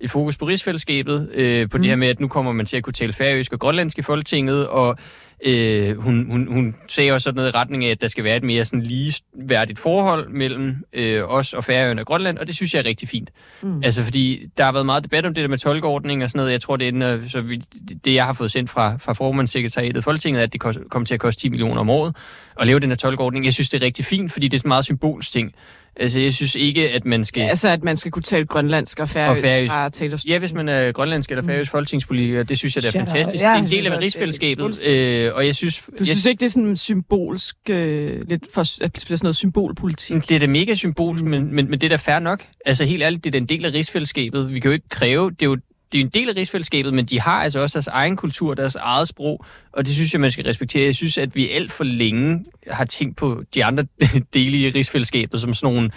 [0.00, 1.82] et fokus på rigsfællesskabet, øh, på mm.
[1.82, 4.02] det her med, at nu kommer man til at kunne tale færøsk og grønlandsk i
[4.02, 4.96] Folketinget, og
[5.44, 8.36] øh, hun, hun, hun sagde også sådan noget i retning af, at der skal være
[8.36, 12.74] et mere sådan ligeværdigt forhold mellem øh, os og Færøerne og Grønland, og det synes
[12.74, 13.30] jeg er rigtig fint.
[13.62, 13.82] Mm.
[13.82, 16.52] Altså, fordi der har været meget debat om det der med tolkeordning og sådan noget.
[16.52, 17.62] Jeg tror, det er så vi,
[18.04, 21.14] det, jeg har fået sendt fra, fra formandssekretariatet i Folketinget, at det kost, kommer til
[21.14, 22.16] at koste 10 millioner om året
[22.60, 23.44] at lave den her tolkeordning.
[23.44, 25.54] Jeg synes, det er rigtig fint, fordi det er en meget symbolsk ting.
[26.00, 27.42] Altså, jeg synes ikke, at man skal...
[27.42, 29.72] Altså, at man skal kunne tale grønlandsk og færøsk, Og færøsk.
[29.72, 30.32] fra talerstolen.
[30.32, 33.08] Ja, hvis man er grønlandsk eller færøsk folketingspolitiker, det synes jeg, det er up.
[33.08, 33.44] fantastisk.
[33.44, 35.78] Ja, det er en del af rigsfællesskabet, øh, og jeg synes...
[35.78, 39.24] Du jeg, synes ikke, det er sådan symbolsk, øh, lidt for, at det bliver sådan
[39.26, 40.28] noget symbolpolitik?
[40.28, 42.44] det er da mega symbolsk, men, men, men det er da fair nok.
[42.66, 44.52] Altså helt ærligt, det er da en del af rigsfællesskabet.
[44.54, 45.30] Vi kan jo ikke kræve...
[45.30, 45.56] Det er jo
[45.92, 48.74] det er en del af rigsfællesskabet, men de har altså også deres egen kultur, deres
[48.74, 50.84] eget sprog, og det synes jeg, man skal respektere.
[50.84, 53.86] Jeg synes, at vi alt for længe har tænkt på de andre
[54.34, 55.90] dele i rigsfællesskabet som sådan nogle,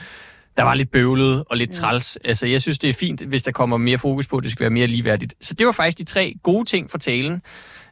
[0.58, 2.18] der var lidt bøvlet og lidt træls.
[2.26, 4.64] Altså, jeg synes, det er fint, hvis der kommer mere fokus på, at det skal
[4.64, 5.34] være mere ligeværdigt.
[5.42, 7.42] Så det var faktisk de tre gode ting fra talen.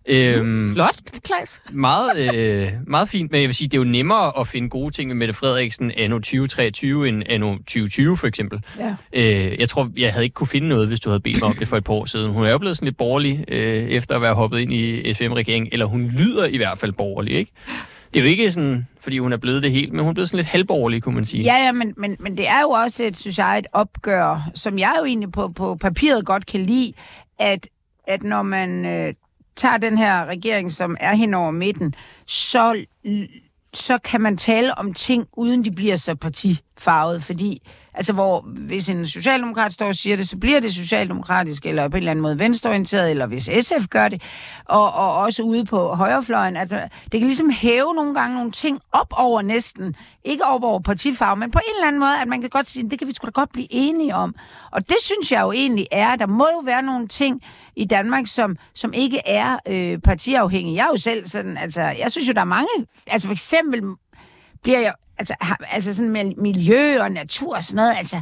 [0.10, 1.62] Øhm, Flot, Klaas.
[1.72, 4.96] meget, øh, meget fint, men jeg vil sige, det er jo nemmere at finde gode
[4.96, 8.62] ting med Mette Frederiksen anno 2023 end anno 2020 for eksempel.
[8.80, 8.96] Ja.
[9.14, 11.56] Øh, jeg tror, jeg havde ikke kunne finde noget, hvis du havde bedt mig om
[11.56, 12.32] det for et par år siden.
[12.32, 15.70] Hun er jo blevet sådan lidt borgerlig, øh, efter at være hoppet ind i SVM-regeringen,
[15.72, 17.52] eller hun lyder i hvert fald borgerlig, ikke?
[18.14, 20.30] Det er jo ikke sådan, fordi hun er blevet det helt, men hun er blevet
[20.30, 21.44] sådan lidt halvborgerlig, kunne man sige.
[21.44, 24.80] Ja, ja, men, men, men det er jo også, et, synes jeg, et opgør, som
[24.80, 26.94] jeg jo egentlig på, på papiret godt kan lide,
[27.40, 27.68] at,
[28.08, 29.14] at når man øh,
[29.60, 32.86] tager den her regering, som er hen over midten, så,
[33.74, 37.62] så kan man tale om ting, uden de bliver så partifarvet, fordi
[37.94, 41.98] altså hvor hvis en socialdemokrat står og siger det, så bliver det socialdemokratisk, eller på
[41.98, 44.22] en eller anden måde venstreorienteret, eller hvis SF gør det,
[44.66, 46.58] og, og også ude på højrefløjen.
[46.58, 50.80] Altså, det kan ligesom hæve nogle gange nogle ting op over næsten, ikke op over
[50.80, 53.14] partifarve, men på en eller anden måde, at man kan godt sige, det kan vi
[53.14, 54.36] sgu da godt blive enige om.
[54.72, 57.42] Og det synes jeg jo egentlig er, der må jo være nogle ting
[57.80, 60.76] i Danmark, som, som ikke er øh, partiafhængige.
[60.76, 62.70] Jeg er jo selv sådan, altså, jeg synes jo, der er mange,
[63.08, 63.82] altså for eksempel
[64.64, 68.22] bliver jeg, altså, har, altså sådan med miljø og natur og sådan noget, altså,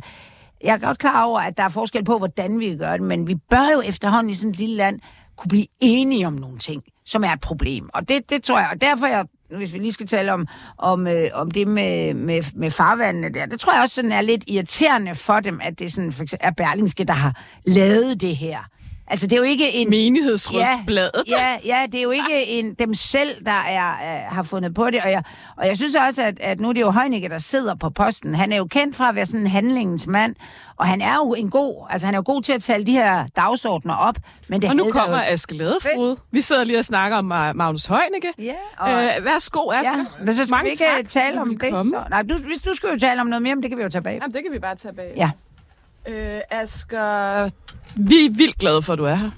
[0.63, 3.27] jeg er godt klar over, at der er forskel på, hvordan vi gør det, men
[3.27, 4.99] vi bør jo efterhånden i sådan et lille land
[5.37, 7.89] kunne blive enige om nogle ting, som er et problem.
[7.93, 9.25] Og det, det tror jeg, og derfor jeg,
[9.57, 13.45] hvis vi lige skal tale om, om, øh, om det med, med, med farvandene der,
[13.45, 16.47] det tror jeg også sådan er lidt irriterende for dem, at det sådan, for eksempel,
[16.47, 18.59] er Berlingske, der har lavet det her.
[19.09, 19.89] Altså, det er jo ikke en...
[19.89, 21.11] Menighedsrådsbladet.
[21.27, 24.89] Ja, ja, det er jo ikke en, dem selv, der er, øh, har fundet på
[24.89, 25.01] det.
[25.03, 25.23] Og jeg,
[25.57, 28.35] og jeg synes også, at, at nu er det jo Heunicke, der sidder på posten.
[28.35, 30.35] Han er jo kendt fra at være sådan en handlingens mand.
[30.77, 32.91] Og han er jo en god, altså han er jo god til at tale de
[32.91, 34.15] her dagsordner op.
[34.47, 35.23] Men det Og nu kommer jo.
[35.27, 36.17] Aske Ladefrode.
[36.31, 38.27] Vi sidder lige og snakker om Ma- Magnus Højnække.
[38.39, 39.97] Ja, og, Øh, værsgo, Aske.
[39.97, 41.73] ja, men så skal Mange vi ikke tak, tale om det.
[41.73, 41.91] komme.
[41.91, 43.83] Så, nej, du, hvis du skal jo tale om noget mere, men det kan vi
[43.83, 44.19] jo tage bag.
[44.21, 45.13] Jamen, det kan vi bare tage bag.
[45.15, 45.29] Ja.
[46.07, 47.43] Øh, Asger,
[47.95, 49.31] vi er vildt glade for, at du er her.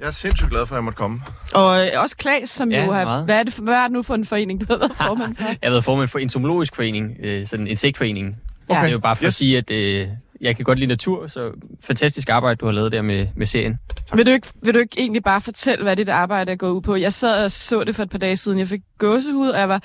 [0.00, 1.20] Jeg er sindssygt glad for, at jeg måtte komme.
[1.54, 3.04] Og øh, også Klaas, som Ja, jo har...
[3.04, 3.24] meget.
[3.24, 5.36] Hvad er, det, for- hvad er det nu for en forening, du har været formand
[5.36, 5.44] for?
[5.48, 8.36] Jeg har været formand for entomologisk forening, øh, sådan en insektforening.
[8.68, 8.80] Okay.
[8.82, 9.26] Det er jo bare for yes.
[9.28, 10.08] At sige, at øh,
[10.40, 13.78] jeg kan godt lide natur, så fantastisk arbejde, du har lavet der med, med serien.
[14.14, 16.80] Vil du, ikke, vil du ikke egentlig bare fortælle, hvad dit arbejde er gået ud
[16.80, 16.96] på?
[16.96, 18.58] Jeg sad og så det for et par dage siden.
[18.58, 19.82] Jeg fik gåsehud, og jeg var...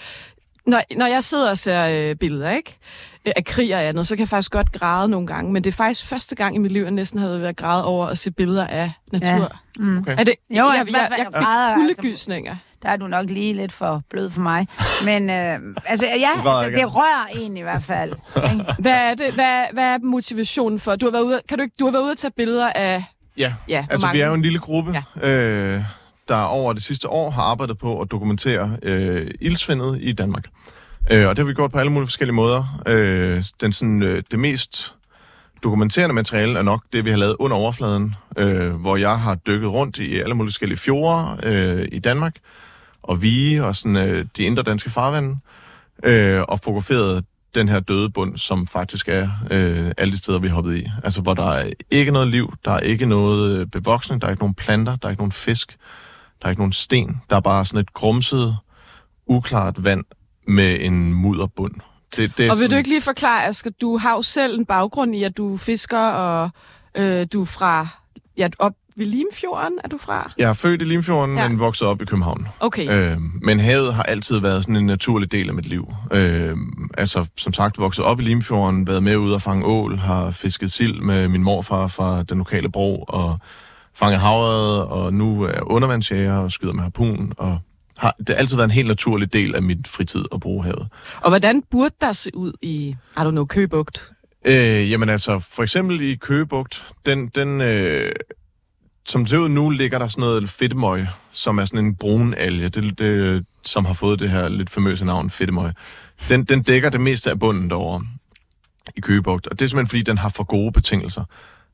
[0.68, 2.78] Når, når jeg sidder og ser øh, billeder, ikke?
[3.36, 5.52] Af krig og andet, så kan jeg faktisk godt græde nogle gange.
[5.52, 8.08] Men det er faktisk første gang i mit liv, jeg næsten har været græde over
[8.08, 9.28] at se billeder af natur.
[9.28, 9.48] Ja.
[9.80, 9.98] Mm.
[9.98, 10.16] Okay.
[10.20, 11.96] Er det, Jo, jeg, altså, jeg, jeg jeg græder, fik altså.
[12.02, 12.56] kuldegysninger.
[12.84, 14.68] Der er du nok lige lidt for blød for mig.
[15.06, 18.14] Men øh, altså, ja, altså, det rører en i hvert fald.
[18.52, 18.66] ikke?
[18.80, 20.96] Hvad er, det, hvad, hvad er motivationen for?
[20.96, 23.04] Du har været ude, kan du, ikke, du har været ude at tage billeder af...
[23.38, 24.18] Ja, Ja, altså mange?
[24.18, 25.30] vi er jo en lille gruppe, Ja.
[25.30, 25.84] øh,
[26.30, 30.46] der over det sidste år har arbejdet på at dokumentere øh, ildsvindet i Danmark.
[31.12, 32.82] Øh, og det har vi gjort på alle mulige forskellige måder.
[32.88, 34.96] Øh, den, sådan, øh, det mest
[35.64, 39.70] dokumenterende materiale er nok det, vi har lavet under overfladen, øh, hvor jeg har dykket
[39.70, 42.36] rundt i alle mulige forskellige fjorde øh, i Danmark,
[43.02, 45.38] og vige og sådan, øh, de indre danske farvande,
[46.04, 50.48] øh, og fotograferet den her døde bund, som faktisk er øh, alle de steder, vi
[50.48, 50.88] er hoppet i.
[51.04, 54.32] Altså, hvor der er ikke noget liv, der er ikke noget øh, bevoksning, der er
[54.32, 55.78] ikke nogen planter, der er ikke nogen fisk,
[56.42, 57.22] der er ikke nogen sten.
[57.30, 58.58] Der er bare sådan et grumset,
[59.28, 60.04] uklart vand
[60.48, 61.74] med en mudderbund.
[62.16, 64.66] Det, det Og vil du sådan- ikke lige forklare, Asger, du har jo selv en
[64.66, 66.50] baggrund i, at du fisker, og
[66.96, 67.88] øh, du er fra,
[68.38, 70.32] ja, op ved Limfjorden, er du fra?
[70.38, 71.48] Jeg er født i Limfjorden, ja.
[71.48, 72.48] men vokset op i København.
[72.60, 73.12] Okay.
[73.12, 75.94] Øh, men havet har altid været sådan en naturlig del af mit liv.
[76.14, 76.58] Øh,
[76.98, 80.72] altså, som sagt, vokset op i Limfjorden, været med ud og fange ål, har fisket
[80.72, 83.40] sild med min morfar fra den lokale bro, og
[83.96, 87.60] fanget havret, og nu er jeg undervandsjæger og skyder med harpun, og
[87.98, 90.88] har, det har altid været en helt naturlig del af mit fritid at bruge havet.
[91.22, 94.12] Og hvordan burde der se ud i, har du noget købugt?
[94.46, 98.12] Øh, jamen altså, for eksempel i Køgebugt, den, den øh,
[99.06, 102.34] som det ser ud nu, ligger der sådan noget fedtemøg, som er sådan en brun
[102.34, 105.72] alge, det, det, som har fået det her lidt famøse navn, fedtemøg.
[106.30, 108.06] Den, den dækker det meste af bunden derovre
[108.96, 111.24] i Køgebugt, og det er simpelthen fordi, den har for gode betingelser.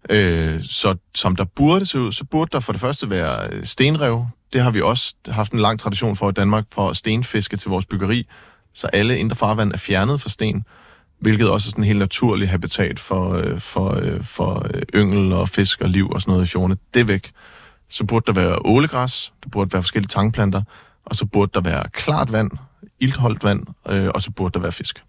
[0.09, 3.65] Øh, så som der burde se ud, så burde der for det første være øh,
[3.65, 4.27] stenrev.
[4.53, 7.69] Det har vi også haft en lang tradition for i Danmark, for at stenfiske til
[7.69, 8.27] vores byggeri,
[8.73, 10.63] så alle indre farvand er fjernet fra sten
[11.19, 15.49] hvilket også er sådan en helt naturlig habitat for, øh, for, øh, for yngel og
[15.49, 16.77] fisk og liv og sådan noget i fjordene.
[16.93, 17.31] Det er væk.
[17.89, 20.61] Så burde der være ålegræs, der burde være forskellige tangplanter,
[21.05, 22.51] og så burde der være klart vand,
[22.99, 25.03] iltholdt vand, øh, og så burde der være fisk.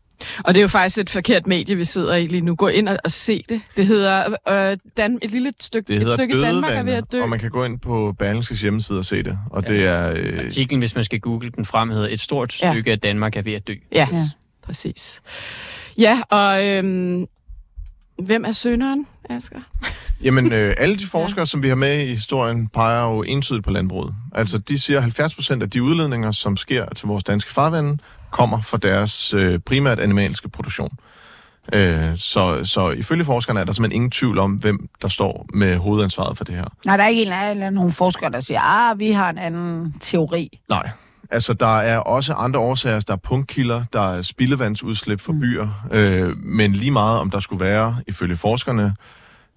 [0.44, 2.54] Og det er jo faktisk et forkert medie, vi sidder i lige nu.
[2.54, 3.60] Gå ind og, og se det.
[3.76, 7.22] Det hedder øh, Dan, et lille stykke, Det et stykke Danmark er ved at dø.
[7.22, 9.38] og man kan gå ind på Berlingskes hjemmeside og se det.
[9.50, 9.72] Og ja.
[9.74, 10.12] det er...
[10.16, 12.72] Øh, Artiklen, hvis man skal google den frem, hedder Et stort Ja.
[12.72, 13.72] stykke af Danmark er ved at dø.
[13.92, 14.16] Ja, Ja.
[14.16, 14.22] ja,
[14.62, 15.22] præcis.
[15.98, 17.26] Ja, og øhm,
[18.18, 19.60] hvem er sønderen, Asger?
[20.24, 21.44] Jamen, øh, alle de forskere, ja.
[21.44, 24.14] som vi har med i historien, peger jo entydigt på landbruget.
[24.34, 27.98] Altså, de siger, at 70 procent af de udledninger, som sker til vores danske farvande,
[28.30, 30.98] kommer fra deres øh, primært animalske produktion.
[31.72, 35.76] Øh, så, så ifølge forskerne er der simpelthen ingen tvivl om, hvem der står med
[35.76, 36.64] hovedansvaret for det her.
[36.86, 39.94] Nej, der er ikke en eller nogen forskere, der siger, ah, vi har en anden
[40.00, 40.60] teori.
[40.68, 40.90] Nej.
[41.30, 43.00] Altså, der er også andre årsager.
[43.00, 45.68] Der er punktkilder, der er spildevandsudslip fra byer.
[45.92, 48.94] Øh, men lige meget, om der skulle være, ifølge forskerne,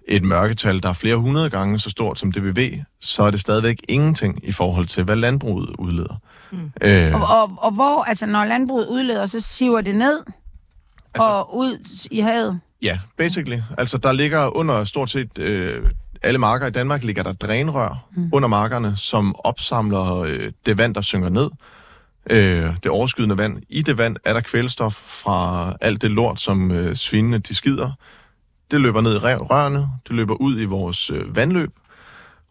[0.08, 3.76] et mørketal, der er flere hundrede gange så stort som ved, så er det stadigvæk
[3.88, 6.16] ingenting i forhold til, hvad landbruget udleder.
[6.50, 6.72] Mm.
[6.82, 10.20] Øh, Og, og, og hvor, altså når landbruget udleder, så siver det ned
[11.14, 11.78] Altså- og ud
[12.10, 12.60] i havet.
[12.82, 13.58] ja, basically.
[13.78, 15.90] Altså, der ligger under stort set øh,
[16.22, 18.28] alle marker i Danmark, ligger der drænrør mm.
[18.32, 21.50] under markerne, som opsamler øh, det vand, der synker ned.
[22.30, 23.62] Øh, det overskydende vand.
[23.68, 27.90] I det vand er der kvælstof fra alt det lort, som øh, svinene de skider.
[28.70, 31.70] Det løber ned i rør- rørene, det løber ud i vores øh, vandløb.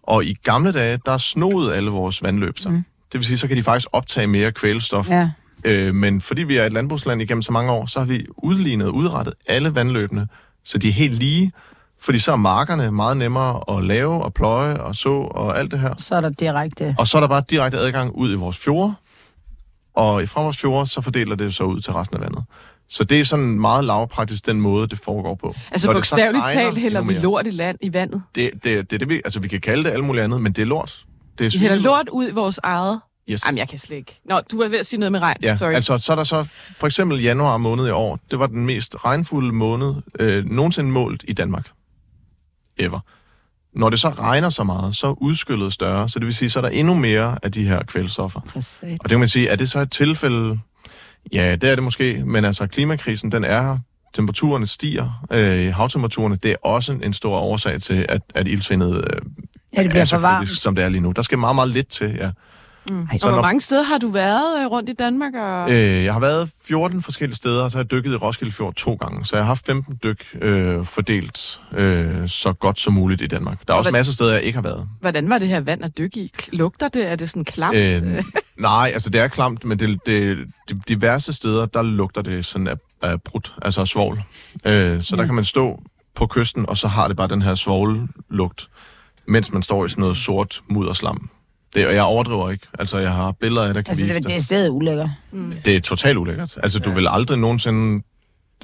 [0.04, 2.71] Og i gamle dage, der snoede alle vores vandløb sig.
[2.71, 2.84] Mm.
[3.12, 5.10] Det vil sige, så kan de faktisk optage mere kvælstof.
[5.10, 5.30] Ja.
[5.63, 8.88] Øh, men fordi vi er et landbrugsland igennem så mange år, så har vi udlignet
[8.88, 10.28] og udrettet alle vandløbene,
[10.63, 11.52] så de er helt lige.
[11.99, 15.80] Fordi så er markerne meget nemmere at lave og pløje og så og alt det
[15.80, 15.93] her.
[15.97, 16.95] Så er der direkte...
[16.99, 18.93] Og så er der bare direkte adgang ud i vores fjorde,
[19.93, 22.43] og fra vores fjorde, så fordeler det så ud til resten af vandet.
[22.93, 25.56] Så det er sådan meget lavpraktisk den måde, det foregår på.
[25.71, 28.23] Altså Når bogstaveligt talt hælder vi lort i land i vandet.
[28.36, 30.62] Det, det, det, det vi, altså, vi kan kalde det alt muligt andet, men det
[30.62, 31.06] er lort.
[31.38, 32.99] Det er Vi hælder lort ud i vores eget...
[33.29, 33.45] Yes.
[33.45, 34.21] Jamen, jeg kan slet ikke.
[34.25, 35.38] Nå, du var ved at sige noget med regn.
[35.41, 35.73] Ja, Sorry.
[35.73, 36.47] altså så er der så
[36.79, 41.23] for eksempel januar måned i år, det var den mest regnfulde måned øh, nogensinde målt
[41.27, 41.69] i Danmark.
[42.79, 42.99] Ever.
[43.75, 46.60] Når det så regner så meget, så er udskyllet større, så det vil sige, så
[46.60, 48.39] er der endnu mere af de her kvælstoffer.
[48.82, 50.60] Og det kan man sige, er det så et tilfælde?
[51.31, 53.77] Ja, det er det måske, men altså klimakrisen, den er her.
[54.13, 59.21] Temperaturerne stiger, øh, havtemperaturerne, det er også en stor årsag til, at, at ildsvindet øh,
[59.77, 61.12] Ja, det bliver er så kritisk, som det er lige nu.
[61.12, 62.31] Der skal meget, meget lidt til, ja.
[62.89, 65.34] Ej, Så og hvor når- mange steder har du været øh, rundt i Danmark?
[65.36, 65.72] Og...
[65.72, 68.74] Øh, jeg har været 14 forskellige steder, og så har jeg dykket i Roskilde Fjord
[68.76, 69.26] to gange.
[69.26, 73.67] Så jeg har haft 15 dyk øh, fordelt øh, så godt som muligt i Danmark.
[73.67, 74.88] Der er også hvad- masser af steder, jeg ikke har været.
[75.02, 76.32] Hvordan var det her vand at dykke i?
[76.54, 77.12] Lugter det?
[77.12, 77.78] Er det sådan klamt?
[77.78, 78.24] Øh,
[78.58, 80.38] nej, altså det er klamt, men det, det,
[80.88, 84.24] de, værste steder, der lugter det sådan af, af brudt, altså af svovl.
[84.65, 85.82] Øh, så der kan man stå
[86.15, 88.69] på kysten, og så har det bare den her svovllugt,
[89.28, 91.30] mens man står i sådan noget sort mudderslam.
[91.75, 92.67] Det, og jeg overdriver ikke.
[92.79, 95.09] Altså, jeg har billeder af jeg kan Altså, vise det, det er stedet ulækkert.
[95.65, 96.57] Det er totalt ulækkert.
[96.63, 98.03] Altså, du vil aldrig nogensinde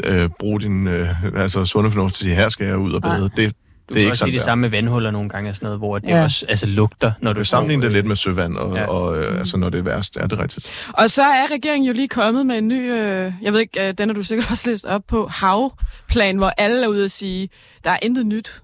[0.04, 3.30] øh, bruge din øh, altså, sunde fornuft til, her skal jeg ud og bade.
[3.38, 3.54] Det,
[3.90, 4.46] Du det er kan ikke også sådan, sige det der.
[4.46, 6.24] samme med vandhuller nogle gange og sådan noget, hvor det Ja.
[6.24, 8.82] også altså, lugter, når Du du kan sammenligne det lidt med søvand, og, Ja.
[8.82, 8.88] ja.
[8.88, 10.16] og øh, altså, når det er værst.
[10.16, 10.72] Ja, det er rigtigt.
[10.94, 13.94] Og så er regeringen jo lige kommet med en ny, øh, jeg ved ikke, øh,
[13.98, 17.50] den har du sikkert også læst op på, havplan, hvor alle er ude at sige,
[17.84, 18.62] der er intet nyt.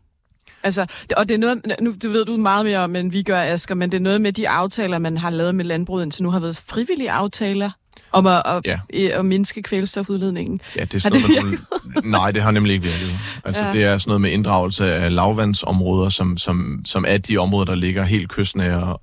[0.66, 0.86] Altså,
[1.18, 3.76] og det er noget, nu du ved du meget mere om, end vi gør, Asger,
[3.76, 6.40] men det er noget med de aftaler, man har lavet med landbruget indtil nu, har
[6.40, 7.70] været frivillige aftaler
[8.12, 8.80] om at, at, Ja.
[9.20, 10.62] at mindske kvælstofudledningen.
[10.76, 11.60] Ja, det er Har sådan det noget,
[11.96, 13.20] nogle- Nej, det har nemlig ikke virket.
[13.46, 13.72] Altså, ja.
[13.72, 17.76] det er sådan noget med inddragelse af lavvandsområder, som, som, som er de områder, der
[17.76, 18.98] ligger helt kystnære.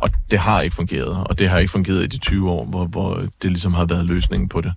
[0.00, 2.84] Og det har ikke fungeret, og det har ikke fungeret i de 20 år, hvor,
[2.84, 4.72] hvor det ligesom har været løsningen på det.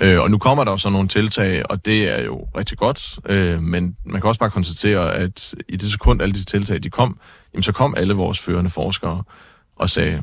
[0.00, 3.18] Øh, og nu kommer der jo så nogle tiltag, og det er jo rigtig godt,
[3.26, 6.90] øh, men man kan også bare konstatere, at i det sekund, alle de tiltag de
[6.90, 7.18] kom,
[7.54, 9.22] jamen, så kom alle vores førende forskere
[9.76, 10.22] og sagde,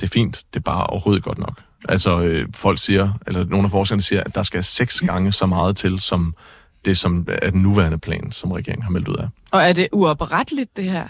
[0.00, 1.60] det er fint, det er bare overhovedet godt nok.
[1.88, 5.46] Altså, øh, folk siger, eller nogle af forskerne siger, at der skal seks gange så
[5.46, 6.34] meget til, som
[6.84, 9.28] det, som er den nuværende plan, som regeringen har meldt ud af.
[9.50, 11.08] Og er det uopretteligt, det her?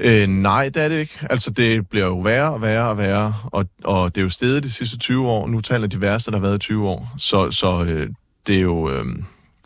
[0.00, 1.18] Øh, nej, det er det ikke.
[1.30, 4.62] Altså, det bliver jo værre og værre og værre, og, og det er jo stedet
[4.62, 5.46] de sidste 20 år.
[5.46, 7.14] Nu taler de værste, der har været i 20 år.
[7.18, 8.08] Så, så øh,
[8.46, 8.90] det er jo...
[8.90, 9.04] Øh,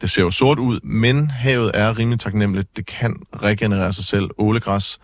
[0.01, 2.77] det ser jo sort ud, men havet er rimelig taknemmeligt.
[2.77, 4.31] Det kan regenerere sig selv.
[4.38, 4.99] Ålegræs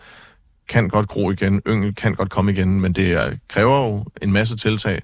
[0.69, 4.31] kan godt gro igen, yngel kan godt komme igen, men det er, kræver jo en
[4.31, 5.01] masse tiltag.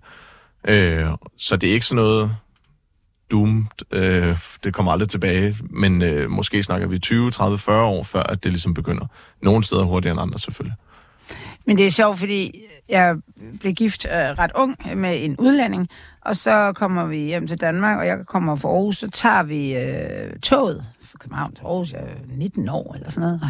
[0.68, 1.06] Øh,
[1.38, 2.36] så det er ikke sådan noget
[3.32, 3.64] doomed.
[3.92, 8.24] Øh, det kommer aldrig tilbage, men øh, måske snakker vi 20, 30, 40 år, før
[8.24, 9.06] at det ligesom begynder.
[9.42, 10.76] Nogle steder hurtigere end andre, selvfølgelig.
[11.66, 13.16] Men det er sjovt, fordi jeg
[13.60, 15.90] blev gift øh, ret ung med en udlænding,
[16.22, 19.76] og så kommer vi hjem til Danmark, og jeg kommer fra Aarhus, så tager vi
[19.76, 23.42] øh, toget fra København til Aarhus, jeg er 19 år eller sådan noget.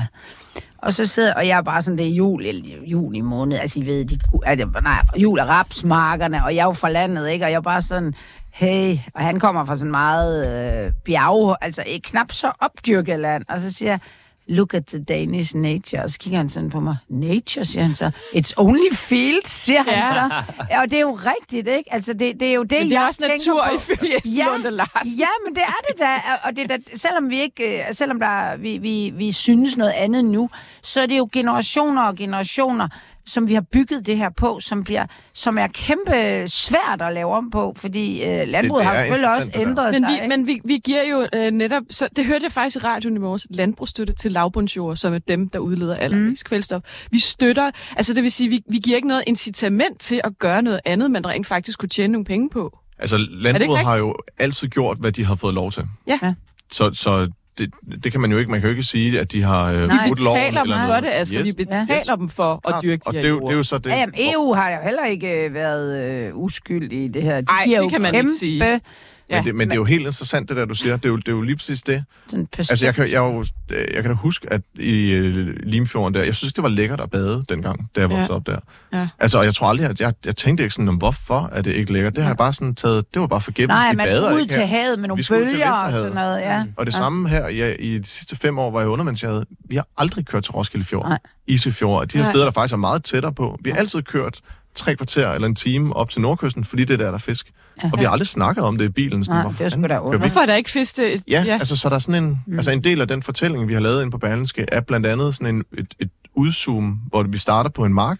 [0.78, 2.46] Og så sidder, og jeg er bare sådan, det er jul,
[2.86, 6.74] juni måned, altså I ved, de, altså, nej, jul er rapsmarkerne, og jeg er jo
[6.74, 7.46] fra landet, ikke?
[7.46, 8.16] Og jeg er bare sådan,
[8.56, 13.44] hey, og han kommer fra sådan meget øh, bjerg, altså et knap så opdyrket land,
[13.50, 14.00] og så siger jeg,
[14.48, 16.04] look at the Danish nature.
[16.04, 16.98] Og så kigger han sådan på mig.
[17.10, 18.12] Nature, siger han så.
[18.36, 20.12] It's only fields, siger han Ja.
[20.14, 20.54] så.
[20.70, 21.94] Ja, og det er jo rigtigt, ikke?
[21.94, 23.76] Altså, det, det er jo det, Men det er jeg også natur på.
[23.76, 25.20] ifølge Ja, Larsen.
[25.20, 26.06] Ja, men det er det da.
[26.44, 29.92] Og det er da, selvom vi ikke, øh, selvom der, vi, vi, vi synes noget
[29.92, 30.50] andet nu,
[30.84, 32.88] så er det jo generationer og generationer,
[33.28, 37.34] som vi har bygget det her på, som, bliver, som er kæmpe svært at lave
[37.34, 40.10] om på, fordi øh, landbruget det har er selvfølgelig også det ændret Men sig.
[40.10, 40.28] vi, ikke?
[40.28, 43.20] men vi, vi giver jo øh, netop, så det hørte jeg faktisk i radioen i
[43.20, 46.50] morges, landbrugsstøtte til lavbundsjord, som er dem, der udleder allermest mm.
[46.50, 46.82] kvælstof.
[47.12, 50.62] Vi støtter, altså det vil sige, vi, vi giver ikke noget incitament til at gøre
[50.62, 52.80] noget andet, man rent faktisk kunne tjene nogle penge på.
[53.00, 55.84] Altså, landbruget har jo altid gjort, hvad de har fået lov til.
[56.08, 56.20] Ja.
[56.24, 56.34] Ja.
[56.72, 57.72] Så, så det,
[58.04, 60.08] det kan man jo ikke, man kan jo ikke sige, at de har øh, Nej.
[60.08, 61.40] Brudt loven betaler dem eller for det, Asger.
[61.40, 61.48] Yes.
[61.48, 62.16] Vi betaler Ja.
[62.16, 63.90] dem for at dyrke Og de det her er, jo, det er jo så det.
[63.90, 67.42] Ja, jamen, EU har jo heller ikke øh, været øh, uskyld i det her.
[67.42, 68.82] De Ej, giver det jo kan man ikke kæmpe
[69.28, 69.36] sige.
[69.38, 69.44] Men, Ja.
[69.48, 70.96] det, men det er jo helt interessant, det der, du siger.
[70.98, 72.04] Det er jo, det er jo lige præcis det.
[72.28, 76.24] sådan Altså, jeg kan, jeg, jo, jeg kan da huske, at i øh, Limfjorden der,
[76.24, 78.16] jeg synes, det var lækkert at bade dengang, da jeg Ja.
[78.16, 78.58] voksede op der.
[78.94, 79.08] Ja.
[79.20, 81.94] Altså, og jeg tror aldrig, at jeg, jeg tænkte ikke sådan, hvorfor er det ikke
[81.94, 82.16] lækkert.
[82.16, 83.68] Det har jeg bare sådan taget, det var bare forgæves.
[83.68, 84.66] Nej, Vi man skal ud til her.
[84.66, 86.64] havet med nogle bølger og sådan noget, ja.
[86.78, 86.98] Og det ja.
[86.98, 90.44] samme her, ja, i de sidste fem år, hvor jeg undervandsjade, vi har aldrig kørt
[90.44, 91.20] til Roskilde Fjord, Nej.
[91.48, 92.32] Isefjord, de her Nej.
[92.32, 93.60] steder, der faktisk er meget tættere på.
[93.64, 94.40] Vi har altid kørt
[94.76, 97.52] tre kvarter eller en time op til Nordkysten, fordi det er der, der er fisk.
[97.84, 97.90] Ja.
[97.94, 99.26] Og vi har aldrig snakket om det i bilen.
[99.26, 100.20] Sådan, Nej, det er sgu da under.
[100.20, 101.24] Hvorfor er der ikke fisk til...
[101.30, 102.56] Ja, ja, altså så er der sådan en, Mm.
[102.56, 105.36] altså en del af den fortælling, vi har lavet inde på Berlinske, er blandt andet
[105.36, 108.20] sådan en, et, et udzoom, hvor vi starter på en mark,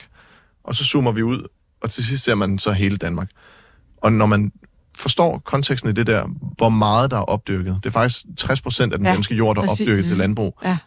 [0.64, 1.48] og så zoomer vi ud,
[1.82, 3.30] og til sidst ser man så hele Danmark.
[4.02, 4.52] Og når man
[4.98, 6.26] forstår konteksten i det der,
[6.58, 9.56] hvor meget der er opdyrket, det er faktisk 60 procent af den Ja, danske jord,
[9.56, 9.82] der er præcis.
[9.82, 10.60] opdyrket til landbrug.
[10.64, 10.78] Ja.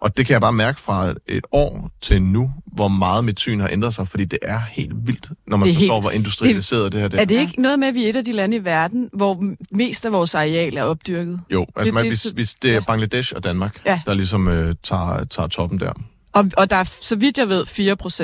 [0.00, 3.60] Og det kan jeg bare mærke fra et år til nu, hvor meget mit syn
[3.60, 6.10] har ændret sig, fordi det er helt vildt, når man Det er forstår, helt- hvor
[6.10, 8.32] industrialiseret det, her det Er det ikke noget med, at vi er et af de
[8.32, 11.40] lande i verden, hvor mest af vores areal er opdyrket?
[11.52, 12.80] Jo, altså Det- man, det- hvis, hvis det er ja.
[12.80, 14.00] Bangladesh og Danmark, Ja.
[14.06, 15.92] der ligesom øh, tager, tager toppen der.
[16.32, 17.64] Og, og der er, så vidt jeg ved,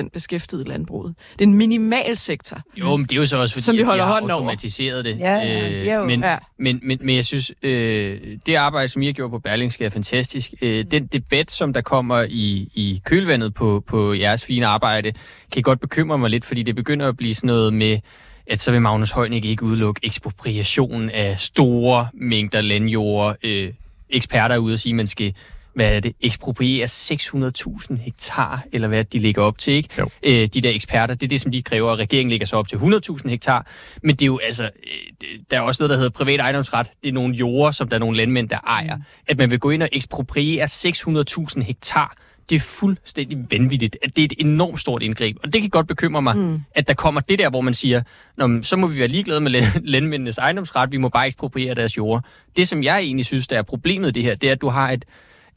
[0.07, 1.15] 4% beskæftiget i landbruget.
[1.33, 2.61] Det er en minimal sektor.
[2.77, 4.41] Jo, men det er jo så også, fordi Som vi holder har hånden over.
[4.41, 5.19] automatiseret det.
[5.19, 6.37] Ja, ja, det er jo- men, Ja.
[6.59, 9.91] men, men, men jeg synes, øh, det arbejde, som I har gjort på Berlingske, er
[9.91, 10.51] fantastisk.
[10.63, 15.13] Øh, den debat, som der kommer i, i kølvandet på, på jeres fine arbejde,
[15.53, 17.99] kan godt bekymre mig lidt, fordi det begynder at blive sådan noget med,
[18.47, 23.37] at så vil Magnus Heunicke ikke udelukke ekspropriation af store mængder landjord.
[23.43, 23.73] Øh,
[24.11, 25.35] eksperter er ude og sige, at man skal
[25.75, 29.89] hvad er det, ekspropriere 600.000 hektar, eller hvad de ligger op til, ikke?
[29.99, 30.09] Jo.
[30.23, 32.69] Øh, de der eksperter, det er det, som de kræver, og regeringen ligger så op
[32.69, 33.67] til 100.000 hektar.
[34.03, 36.91] Men det er jo altså, øh, der er også noget, der hedder privat ejendomsret.
[37.03, 38.99] Det er nogle jorder, som der er nogle landmænd, der ejer.
[39.29, 42.17] At man vil gå ind og ekspropriere 600.000 hektar,
[42.51, 43.97] det er fuldstændig vanvittigt.
[44.03, 45.37] At det er et enormt stort indgreb.
[45.43, 46.61] Og det kan godt bekymre mig, mm.
[46.75, 48.03] at der kommer det der, hvor man siger,
[48.37, 51.75] Nå, men så må vi være ligeglade med land- landmændenes ejendomsret, vi må bare ekspropriere
[51.75, 52.21] deres jorder.
[52.57, 54.69] Det, som jeg egentlig synes, der er problemet i det her, det er, at du
[54.69, 55.05] har et,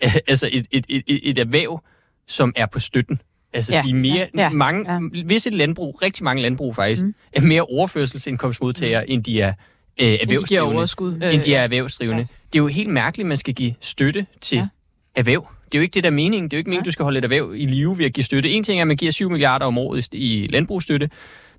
[0.28, 1.84] altså et, et, et, et, erhverv,
[2.28, 3.22] som er på støtten.
[3.54, 5.00] Altså, Ja, ja, de er mere, ja, ja, ja, mange, ja.
[5.30, 5.36] ja.
[5.36, 7.14] et landbrug, rigtig mange landbrug faktisk, mm.
[7.34, 9.14] er mere overførselsindkomstmodtagere, mm.
[9.14, 9.54] end de er
[10.02, 10.76] øh, De giver erhvervsdrivende.
[10.78, 11.14] overskud.
[11.14, 11.64] end de er ja.
[11.64, 12.22] erhvervsdrivende.
[12.22, 12.28] Ja.
[12.54, 14.62] Det er jo helt mærkeligt, at man skal give støtte til Ja.
[14.62, 14.68] ja.
[15.16, 15.48] erhverv.
[15.66, 16.52] Det er jo ikke det, der er meningen.
[16.52, 18.24] Det er jo ikke meningen, du skal holde et erhverv i live ved at give
[18.24, 18.50] støtte.
[18.50, 21.10] En ting er, at man giver 7 milliarder om året i i landbrugsstøtte.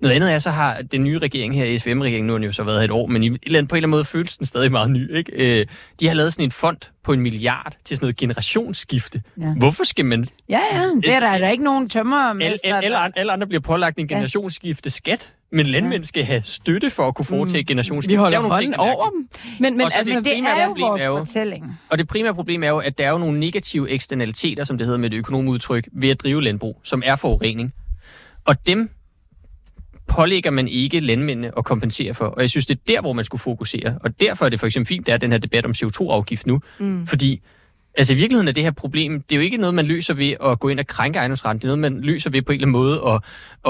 [0.01, 2.63] Noget andet er, så har den nye regering her, SVM-regeringen, nu har den jo så
[2.63, 4.37] været her et år, men i et eller andet, på en eller anden måde føles
[4.37, 5.17] den stadig meget ny.
[5.17, 5.61] Ikke?
[5.61, 5.67] Øh,
[6.01, 9.23] de har lavet sådan en fond på en milliard til sådan noget generationsskifte.
[9.41, 9.55] Ja.
[9.59, 10.27] Hvorfor skal man...
[10.49, 13.61] Ja, ja, det er der, der er ikke nogen tømmer Alle, alle, alle, andre- bliver
[13.61, 15.33] pålagt en generationsskifte skat.
[15.53, 17.55] Men landmænd skal have støtte for at kunne foretage mm.
[17.59, 18.17] Vi generationsskifte.
[18.19, 19.29] holder Det er jo nogle ting, hånden der er over dem.
[19.61, 21.79] Men, men det altså, det Det primære er jo problem vores er jo- fortælling.
[21.89, 24.87] Og det primære problem er jo, at der er jo nogle negative eksternaliteter, som det
[24.87, 27.73] hedder med et økonomudtryk, ved at drive landbrug, som er forurening.
[28.45, 28.91] Og dem
[30.09, 32.25] pålægger man ikke landmændene at kompensere for.
[32.25, 33.99] Og jeg synes, det er der, hvor man skulle fokusere.
[34.01, 36.61] Og derfor er det for eksempel fint, der er den her debat om CO2-afgift nu.
[36.79, 37.07] Mm.
[37.07, 37.40] Fordi
[37.99, 40.35] altså, i virkeligheden er det her problem, det er jo ikke noget, man løser ved
[40.45, 41.59] at gå ind og krænke ejendomsretten.
[41.61, 43.21] Det er noget, man løser ved på en eller anden måde at,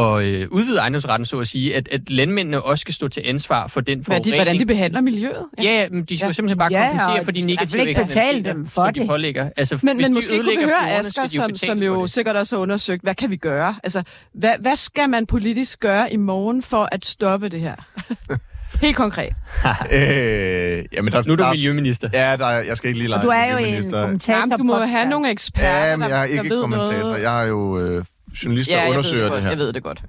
[0.03, 1.77] at øh, udvide ejendomsretten, så at sige.
[1.77, 4.37] At, at landmændene også skal stå til ansvar for den hvad de, forurening.
[4.37, 5.47] hvordan de behandler miljøet.
[5.59, 6.29] Ja, ja, men de skal ja.
[6.29, 6.33] Ja.
[6.33, 9.09] simpelthen bare Ja, kompensere og for de negative ikke betale dem for som de det.
[9.09, 9.51] pålægger.
[9.57, 11.83] Altså, Men, hvis men de måske kunne vi høre Asger, skal de jo som, som
[11.83, 12.11] jo det.
[12.11, 13.75] sikkert også har undersøgt, hvad kan vi gøre?
[13.83, 14.03] Altså,
[14.35, 17.75] hvad, hvad skal man politisk gøre i morgen for at stoppe det her?
[18.81, 19.33] Helt konkret.
[19.93, 22.09] Øh, jamen, der, Nu er du der, miljøminister.
[22.13, 24.01] Ja, der, jeg skal ikke lige lege Du er jo en miljøminister.
[24.03, 24.39] kommentator.
[24.39, 25.11] Jamen, du må have podcast.
[25.11, 26.99] nogle eksperter, Ja, men jeg er der, ikke der kommentator.
[26.99, 27.23] noget.
[27.23, 28.05] Jeg er jo øh,
[28.45, 29.43] journalist, der ja, ved undersøger det, det godt.
[29.45, 29.51] her.
[29.51, 30.03] Jeg ved det godt.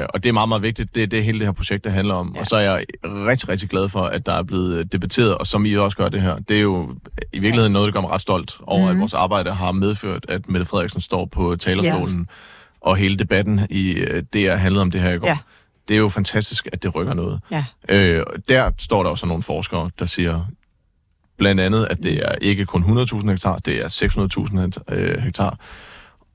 [0.00, 0.94] Øh, og det er meget, meget vigtigt.
[0.94, 2.28] Det er det, hele det her projekt, der handler om.
[2.28, 2.34] Ja.
[2.34, 2.40] Ja.
[2.40, 5.46] Og så er jeg rigtig, rigtig glad for, at der er blevet øh, debatteret, og
[5.46, 6.36] som I også gør det her.
[6.48, 6.90] Det er jo
[7.32, 8.90] i virkeligheden noget, der gør mig ret stolt over, mm.
[8.90, 12.26] at vores arbejde har medført, at Mette Frederiksen står på talerstolen, yes.
[12.80, 15.26] og hele debatten i øh, det er handlet om det her i går.
[15.28, 15.36] Ja.
[15.88, 17.40] Det er jo fantastisk, at det rykker noget.
[17.50, 17.64] Ja.
[17.88, 20.44] Øh, der står der også nogle forskere, der siger
[21.38, 25.58] blandt andet, at det er ikke kun 100.000 hektar, det er 600.000 hektar- øh, hektar.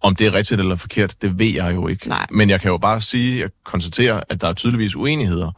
[0.02, 2.10] Om det er rigtigt eller forkert, det ved jeg jo ikke.
[2.10, 2.26] Nej.
[2.32, 5.52] Men jeg kan jo bare sige, at konstatere, at der er tydeligvis uenigheder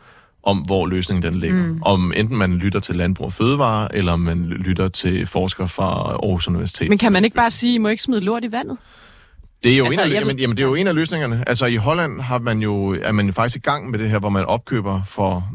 [0.44, 1.68] om, hvor løsningen den ligger.
[1.68, 1.82] Mm.
[1.82, 6.48] Om enten man lytter til Landbrug og Fødevare, eller man lytter til forskere fra Aarhus
[6.48, 6.90] Universitet.
[6.90, 8.78] Men kan man ikke bare sige, I må ikke smide lort i vandet?
[9.64, 11.44] Det er jo, Altså, en, af, jeg jamen, jamen, det er jo en af løsningerne.
[11.48, 14.20] Altså i Holland har man jo, er man jo faktisk i gang med det her,
[14.20, 15.50] hvor man opkøber for,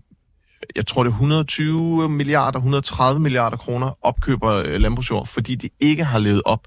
[0.77, 6.05] jeg tror det er 120 milliarder, 130 milliarder kroner, opkøber øh, landbrugsjord, fordi de ikke
[6.05, 6.61] har levet op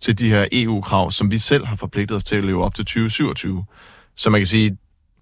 [0.00, 2.84] til de her EU-krav, som vi selv har forpligtet os til at leve op til
[2.84, 3.64] 2027.
[4.16, 4.76] Så man kan sige,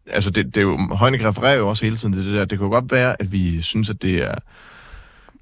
[0.06, 2.44] altså det, det er jo, Højnik refererer jo også hele tiden til det der.
[2.44, 4.34] Det kan jo godt være, at vi synes, at det er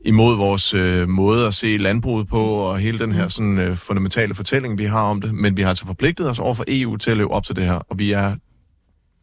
[0.05, 4.35] imod vores øh, måde at se landbruget på, og hele den her sådan, øh, fundamentale
[4.35, 5.35] fortælling, vi har om det.
[5.35, 7.65] Men vi har altså forpligtet os over for EU til at leve op til det
[7.65, 8.35] her, og vi er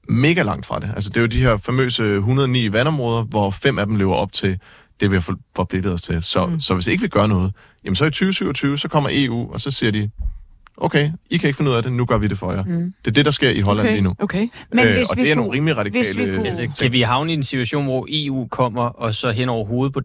[0.09, 0.91] mega langt fra det.
[0.95, 4.31] Altså det er jo de her famøse 109 vandområder, hvor fem af dem lever op
[4.33, 4.59] til
[4.99, 6.23] det, vi har for- forpligtet os til.
[6.23, 6.59] Så, mm.
[6.59, 7.51] så hvis ikke vi gør noget,
[7.85, 10.09] jamen så i 2027, så kommer EU, og så siger de,
[10.77, 12.63] okay, I kan ikke finde ud af det, nu gør vi det for jer.
[12.63, 12.93] Mm.
[13.05, 14.13] Det er det, der sker i Holland Okay, lige nu.
[14.19, 14.47] okay.
[14.73, 16.05] Men Øh, hvis og vi det er kunne- nogle rimelig radikale...
[16.05, 19.31] hvis vi kunne- Altså, kan vi havne i en situation, hvor EU kommer, og så
[19.31, 20.01] hen over hovedet på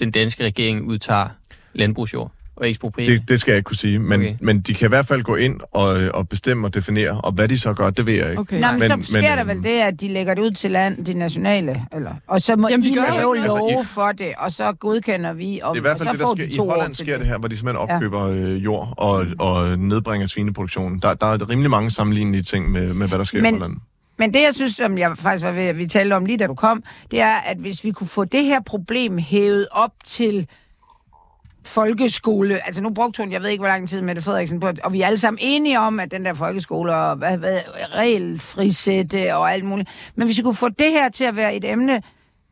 [0.00, 1.28] den danske regering udtager
[1.72, 3.10] landbrugsjord og eksproprierer?
[3.18, 4.34] Det, det skal jeg ikke kunne sige, men, Okay.
[4.40, 7.48] men de kan i hvert fald gå ind og, og bestemme og definere, og hvad
[7.48, 8.40] de så gør, det ved jeg ikke.
[8.40, 8.60] okay.
[8.60, 10.70] Nå, men, Men- så sker men, der vel det, at de lægger det ud til
[10.70, 13.46] land, de nationale, eller, og så må Jamen, vi I lave noget.
[13.46, 16.12] love Altså, for det, og så godkender vi, og, Det er i hvert fald og
[16.12, 16.44] det, så der får sker.
[16.46, 17.94] de I to år Holland sker det her, hvor de simpelthen Ja.
[17.94, 20.98] opkøber øh, jord og, og nedbringer svineproduktionen.
[20.98, 23.76] Der, der er rimelig mange sammenlignelige ting med, med hvad der sker Men- i Holland.
[24.20, 26.54] Men det, jeg synes, som jeg faktisk var ved, vi talte om lige da du
[26.54, 30.48] kom, det er, at hvis vi kunne få det her problem hævet op til
[31.64, 34.92] folkeskole, altså nu brugte hun, jeg ved ikke, hvor lang tid Mette Frederiksen på, og
[34.92, 37.58] vi er alle sammen enige om, at den der folkeskole og hvad, hvad,
[37.94, 41.64] regelfrisætte og alt muligt, men hvis vi kunne få det her til at være et
[41.64, 42.02] emne,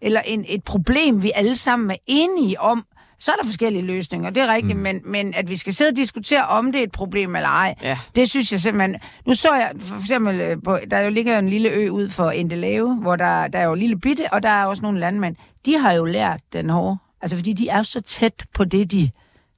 [0.00, 2.84] eller en, et problem, vi alle sammen er enige om,
[3.20, 4.82] så er der forskellige løsninger, det er rigtigt, mm.
[4.82, 7.74] men, men at vi skal sidde og diskutere, om det er et problem eller ej,
[7.82, 7.98] Ja.
[8.16, 8.96] det synes jeg simpelthen...
[9.26, 12.30] Nu så jeg for eksempel, øh, på, der jo ligger en lille ø ud for
[12.30, 15.36] Endelave, hvor der, der er jo lille bitte, og der er også nogle landmænd.
[15.66, 16.96] De har jo lært den hårde.
[17.22, 19.10] Altså, fordi de er så tæt på det, de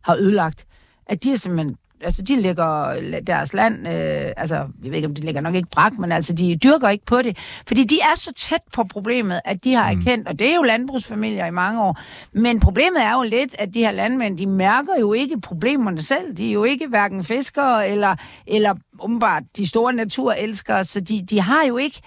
[0.05, 0.67] har ødelagt,
[1.07, 1.77] at de er simpelthen...
[2.05, 3.89] Altså, de lægger deres land...
[3.89, 6.89] Øh, altså, jeg ved ikke, om de lægger nok ikke brak, men altså, de dyrker
[6.89, 7.39] ikke på det.
[7.67, 10.63] Fordi de er så tæt på problemet, at de har erkendt, og det er jo
[10.63, 12.01] landbrugsfamilier i mange år.
[12.33, 16.37] Men problemet er jo lidt, at de her landmænd, de mærker jo ikke problemerne selv.
[16.37, 21.41] De er jo ikke hverken fiskere eller, eller umiddelbart de store naturelskere, så de, de
[21.41, 22.03] har jo ikke...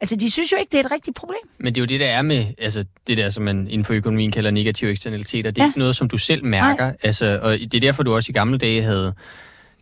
[0.00, 1.38] Altså, de synes jo ikke, det er et rigtigt problem.
[1.58, 3.94] Men det er jo det, der er med altså, det der, som man inden for
[3.94, 5.50] økonomien kalder negative eksternaliteter.
[5.50, 5.68] Det er Ja.
[5.68, 6.92] ikke noget, som du selv mærker.
[7.02, 9.14] Altså, og det er derfor, du også i gamle dage havde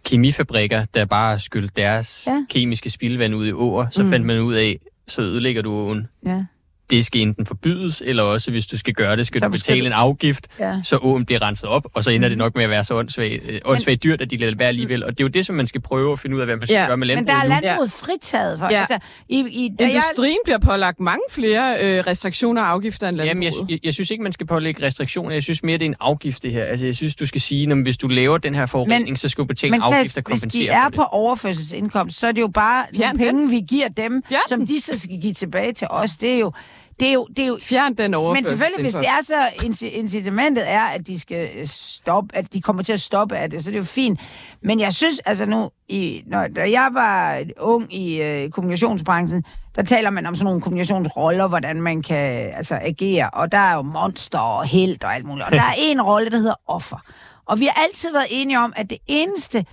[0.05, 2.33] kemifabrikker, der bare skyldte deres Ja.
[2.33, 2.45] ja.
[2.51, 3.87] kemiske spildevand ud i åer.
[3.91, 4.11] Så mm.
[4.11, 6.09] fandt man ud af, så ødelægger du åen.
[6.27, 6.45] Ja.
[6.91, 9.81] Det skal enten forbydes, eller også, hvis du skal gøre det, skal Så du betale
[9.81, 10.81] du- en afgift, Ja.
[10.83, 13.43] så åen bliver renset op, og så ender det nok med at være så åndssvagt,
[13.49, 15.05] øh, åndssvagt dyrt, at de lader det være alligevel.
[15.05, 16.67] Og det er jo det, som man skal prøve at finde ud af, hvad man
[16.67, 16.87] skal Ja, ja.
[16.87, 18.67] gøre med Men landbruget der er landbruget fritaget for.
[18.71, 18.81] Ja.
[18.81, 23.17] Altså, i, i, da jeg, Industrien bliver pålagt mange flere øh, restriktioner og afgifter end
[23.23, 23.71] Jamen, jeg, landbruget.
[23.71, 25.31] jeg, jeg synes ikke, man skal pålægge restriktioner.
[25.31, 26.65] Jeg synes mere, det er en afgift, det her.
[26.65, 29.29] Altså, jeg synes, du skal sige, at hvis du laver den her forurening, Men- så
[29.29, 32.33] skal du betale men en afgift, der hvis kompenserer de er på overførselsindkomst, så er
[32.33, 35.73] det jo bare Fjern nogle penge, vi giver dem, som de så skal give tilbage
[35.73, 36.17] til os.
[36.17, 36.53] Det er jo,
[37.01, 39.99] det er jo, det er jo Fjern den men selvfølgelig, hvis det er så, inci-
[39.99, 43.65] incitamentet er, at de skal øh, stoppe, at de kommer til at stoppe af det,
[43.65, 44.21] så det er jo fint.
[44.63, 49.45] Men jeg synes, altså nu, i, når, da jeg var ung i øh, kommunikationsbranchen,
[49.77, 53.75] der taler man om sådan nogle kommunikationsroller, hvordan man kan altså, agere, og der er
[53.75, 55.47] jo monster og held og alt muligt.
[55.47, 56.99] Og der er en rolle, der hedder offer.
[57.47, 59.65] Og vi har altid været enige om, at det eneste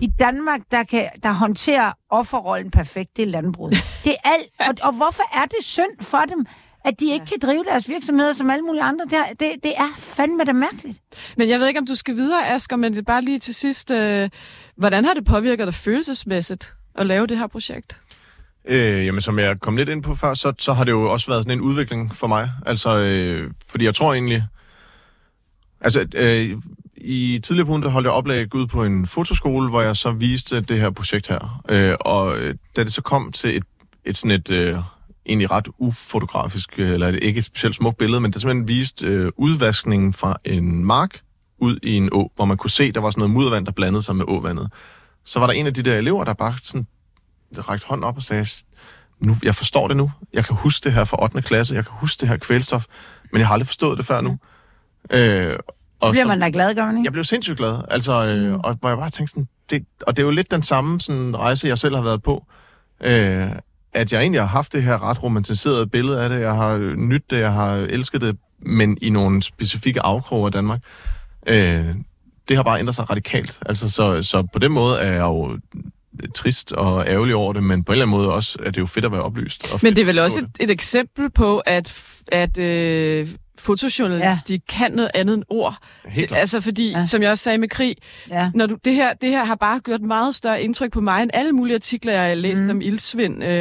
[0.00, 3.74] i Danmark, der, kan, der håndterer offerrollen perfekt, det er landbruget.
[4.04, 6.46] Det er alt, og, og hvorfor er det synd for dem,
[6.84, 9.04] at de ikke kan drive deres virksomheder som alle mulige andre?
[9.04, 10.98] Det, er- det, det er fandme da mærkeligt.
[11.36, 13.54] Men jeg ved ikke, om du skal videre, Asger, men det er bare lige til
[13.54, 13.90] sidst.
[13.90, 14.30] Øh,
[14.76, 18.00] hvordan har det påvirket dig følelsesmæssigt at lave det her projekt?
[18.68, 21.30] Øh, jamen, som jeg kom lidt ind på før, så, så har det jo også
[21.30, 22.50] været sådan en udvikling for mig.
[22.66, 24.44] Altså, øh, fordi jeg tror egentlig...
[25.80, 26.58] Altså, øh,
[26.96, 30.10] i tidligere på ugen, der holdt jeg oplæg ud på en fotoskole, hvor jeg så
[30.12, 31.62] viste det her projekt her.
[31.68, 33.64] Øh, og øh, da det så kom til et,
[34.04, 34.50] et sådan et...
[34.50, 34.76] Øh,
[35.26, 39.06] egentlig ret ufotografisk, øh, eller et ikke et specielt smukt billede, men det simpelthen viste
[39.06, 41.20] øh, udvaskningen fra en mark
[41.58, 44.02] ud i en å, hvor man kunne se, der var sådan noget muddervand, der blandede
[44.02, 44.72] sig med åvandet.
[45.24, 46.86] Så var der en af de der elever, der bare sådan
[47.58, 48.46] rækte hånden op og sagde,
[49.20, 50.10] nu, jeg forstår det nu.
[50.32, 51.42] Jeg kan huske det her fra 8.
[51.42, 51.74] klasse.
[51.74, 52.84] Jeg kan huske det her kvælstof,
[53.32, 54.38] men jeg har aldrig forstået det før nu.
[55.10, 55.56] Øh,
[56.00, 57.06] og Bliver så- man da glad, gør man ikke?
[57.06, 57.78] jeg blev sindssygt glad.
[57.90, 60.62] Altså, øh, og hvor jeg bare tænkte sådan, det, og det er jo lidt den
[60.62, 62.46] samme sådan, rejse, jeg selv har været på.
[63.00, 63.48] Øh,
[63.94, 66.40] at jeg egentlig har haft det her ret romantiserede billede af det.
[66.40, 70.80] Jeg har nydt det, jeg har elsket det, men i nogle specifikke afkroge af Danmark.
[71.46, 71.94] Øh,
[72.48, 73.58] det har bare ændret sig radikalt.
[73.66, 75.58] Altså, så, så på den måde er jeg jo
[76.34, 78.82] trist og ærgerlig over det, men på en eller anden måde også, at det er
[78.82, 79.72] jo fedt at være oplyst.
[79.72, 83.28] Og Men det er vel også et, et eksempel på, at, at øh,
[83.58, 84.76] fotojournalistik ja.
[84.78, 85.76] kan noget andet end ord.
[86.08, 86.40] Helt klart.
[86.40, 86.98] Altså fordi, ja.
[86.98, 87.06] Ja.
[87.06, 87.96] som jeg også sagde med krig,
[88.30, 88.50] Ja.
[88.54, 91.30] når du, det, her, det her har bare gjort meget større indtryk på mig, end
[91.34, 92.70] alle mulige artikler, jeg har læst mm.
[92.70, 93.44] om ildsvind.
[93.44, 93.54] Øh, og,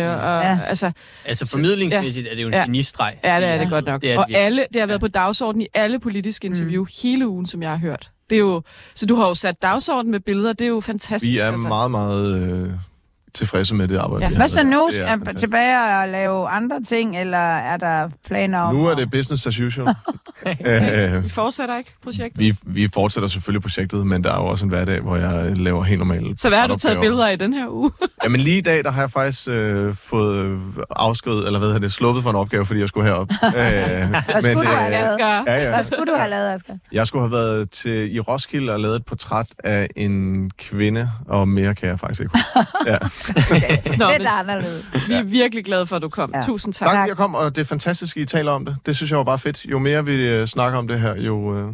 [0.43, 0.59] Ja.
[0.67, 0.91] altså,
[1.25, 2.63] Altså formidlingsmæssigt er det jo en Ja.
[2.63, 3.15] genistreg.
[3.23, 3.69] ja, det er det Ja.
[3.69, 4.01] godt nok.
[4.01, 4.45] Det er det og virkelig.
[4.45, 6.87] alle, det har været på dagsordenen i alle politiske interview mm.
[7.03, 8.11] hele ugen, som jeg har hørt.
[8.29, 8.61] Det er jo,
[8.95, 11.31] så du har jo sat dagsordenen med billeder, det er jo fantastisk.
[11.31, 11.67] Vi er altså.
[11.67, 12.69] meget, meget øh,
[13.35, 14.29] tilfredse med det arbejde, Ja.
[14.29, 14.89] vi har Hvad så nu?
[14.91, 15.39] Det er Er fantastisk.
[15.39, 18.75] tilbage og lave andre ting, eller er der planer om...
[18.75, 19.87] Nu er det business as usual.
[20.65, 22.39] øh, Vi fortsætter ikke projektet?
[22.39, 25.83] vi, vi fortsætter selvfølgelig projektet, men der er jo også en hverdag, hvor jeg laver
[25.83, 26.41] helt normalt.
[26.41, 27.91] Så hvad har du taget billeder af i den her uge?
[28.23, 30.59] Jamen lige i dag, der har jeg faktisk øh, fået øh,
[30.89, 33.31] afskrevet, eller hvad hedder det, sluppet for en opgave, fordi jeg skulle herop.
[33.43, 35.05] øh, Hvad skulle du have lavet?
[35.13, 35.43] Asger.
[35.47, 35.69] ja, ja.
[35.75, 36.73] Hvad skulle du have lavet, Asger?
[36.91, 41.47] Jeg skulle have været til, i Roskilde og lavet et portræt af en kvinde, og
[41.47, 42.69] mere kan jeg faktisk ikke huske.
[42.91, 42.97] Ja.
[43.97, 44.91] Nå, er da anderledes.
[45.07, 46.31] vi er virkelig glade for, at du kom.
[46.35, 46.41] Ja.
[46.45, 46.87] Tusind tak.
[46.89, 48.75] Tak, fordi jeg kom, og det er fantastisk, at I taler om det.
[48.85, 49.65] Det synes jeg var bare fedt.
[49.65, 51.73] Jo mere vi øh, snakker om det her, jo øh,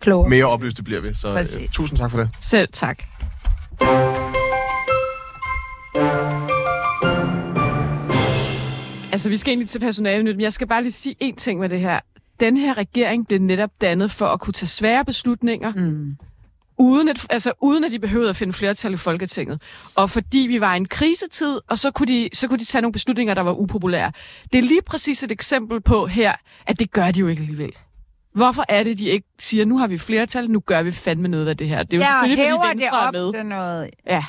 [0.00, 0.28] Klog.
[0.28, 1.14] mere oplyste bliver vi.
[1.14, 1.70] Så øh, Præcis.
[1.72, 2.28] tusind tak for det.
[2.40, 2.98] Selv tak.
[9.12, 11.60] Altså, vi skal egentlig til personale nyt, men jeg skal bare lige sige én ting
[11.60, 12.00] med det her.
[12.40, 16.16] Den her regering blev netop dannet for at kunne tage svære beslutninger, Mm.
[16.80, 19.62] Uden at, altså, uden at de behøvede at finde flertal i Folketinget.
[19.94, 22.82] Og fordi vi var i en krisetid, og så kunne, de, så kunne de tage
[22.82, 24.12] nogle beslutninger, der var upopulære.
[24.52, 26.32] Det er lige præcis et eksempel på her,
[26.66, 27.72] at det gør de jo ikke alligevel.
[28.34, 31.48] Hvorfor er det, de ikke siger, nu har vi flertal, nu gør vi fandme noget
[31.48, 31.82] af det her?
[31.82, 33.32] Det er jo Ja, selvfølgelig, fordi det Venstre er op med.
[33.32, 33.90] til noget...
[34.06, 34.24] Ja,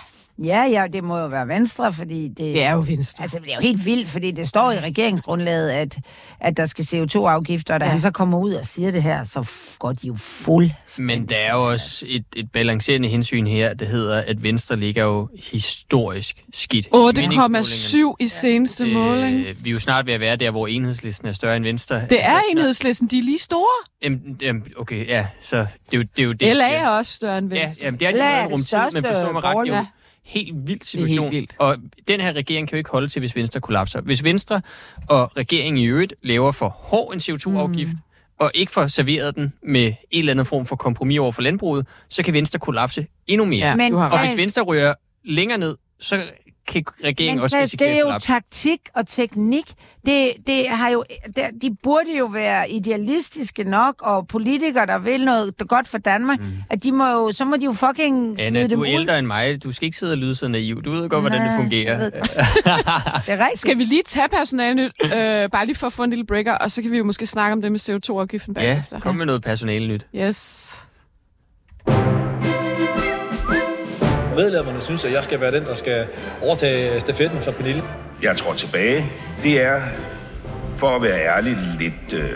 [0.46, 2.38] Ja, ja, det må jo være Venstre, fordi det...
[2.38, 3.24] det er jo Venstre.
[3.24, 5.98] Altså, det er jo helt vildt, fordi det står i regeringsgrundlaget, at,
[6.40, 7.90] at der skal CO2-afgifter, og da Ja.
[7.90, 7.92] ja.
[7.92, 11.18] han så kommer ud og siger det her, så går de jo fuldstændig.
[11.20, 15.04] Men der er jo også et, et balancerende hensyn her, det hedder, at Venstre ligger
[15.04, 16.86] jo historisk skidt.
[16.86, 18.94] i 8,7 i seneste ja.
[18.94, 19.36] måling.
[19.40, 21.96] Øh, vi er jo snart ved at være der, hvor enhedslisten er større end Venstre.
[21.96, 23.88] Det er Altså, enhedslisten, de er lige store.
[24.04, 26.20] Jamen, jamen, okay, ja, så det er jo det.
[26.20, 27.86] Er jo det LA er også større end Ja, Venstre.
[27.86, 29.86] jamen, det er altid er en rumtid, men største forstå mig ret, jo
[30.26, 31.24] helt vild situation.
[31.24, 31.56] helt vildt.
[31.60, 34.02] Og den her regering kan jo ikke holde til, hvis Venstre kollapser.
[34.02, 34.62] Hvis Venstre
[35.10, 38.00] og regeringen i øvrigt laver for hård en CO2-afgift, mm.
[38.40, 41.88] og ikke får serveret den med en eller anden form for kompromis over for landbruget,
[42.10, 43.68] så kan Venstre kollapse endnu mere.
[43.68, 44.94] Ja, Men Og hvis Venstre rører
[45.24, 46.24] længere ned, så
[46.68, 49.74] kan regeringen Men også det, risikere det er jo taktik og teknik.
[50.06, 51.04] Det, det har jo,
[51.36, 56.40] det, de burde jo være idealistiske nok, og politikere, der vil noget godt for Danmark,
[56.40, 56.48] mm.
[56.70, 59.64] at de må jo, så må de jo fucking Anna, du er ældre end mig.
[59.64, 60.82] Du skal ikke sidde og lyde så naiv.
[60.84, 62.10] Du ved godt, hvordan det fungerer.
[62.10, 62.20] Det
[63.28, 63.60] er rigtigt.
[63.60, 65.12] Skal vi lige tage personalnyt, øh,
[65.50, 67.54] bare lige for at få en lille breaker, og så kan vi jo måske snakke
[67.54, 69.00] om det med CO2-afgiften Ja, bagefter.
[69.00, 70.06] kom med noget personale nyt.
[70.16, 70.86] Yes.
[74.36, 76.06] Medlemmerne synes, at jeg skal være den, der skal
[76.42, 77.84] overtage stafetten fra Pernille.
[78.24, 79.06] Jeg tror tilbage.
[79.44, 79.82] Det er,
[80.78, 82.30] for at være ærlig, lidt øh,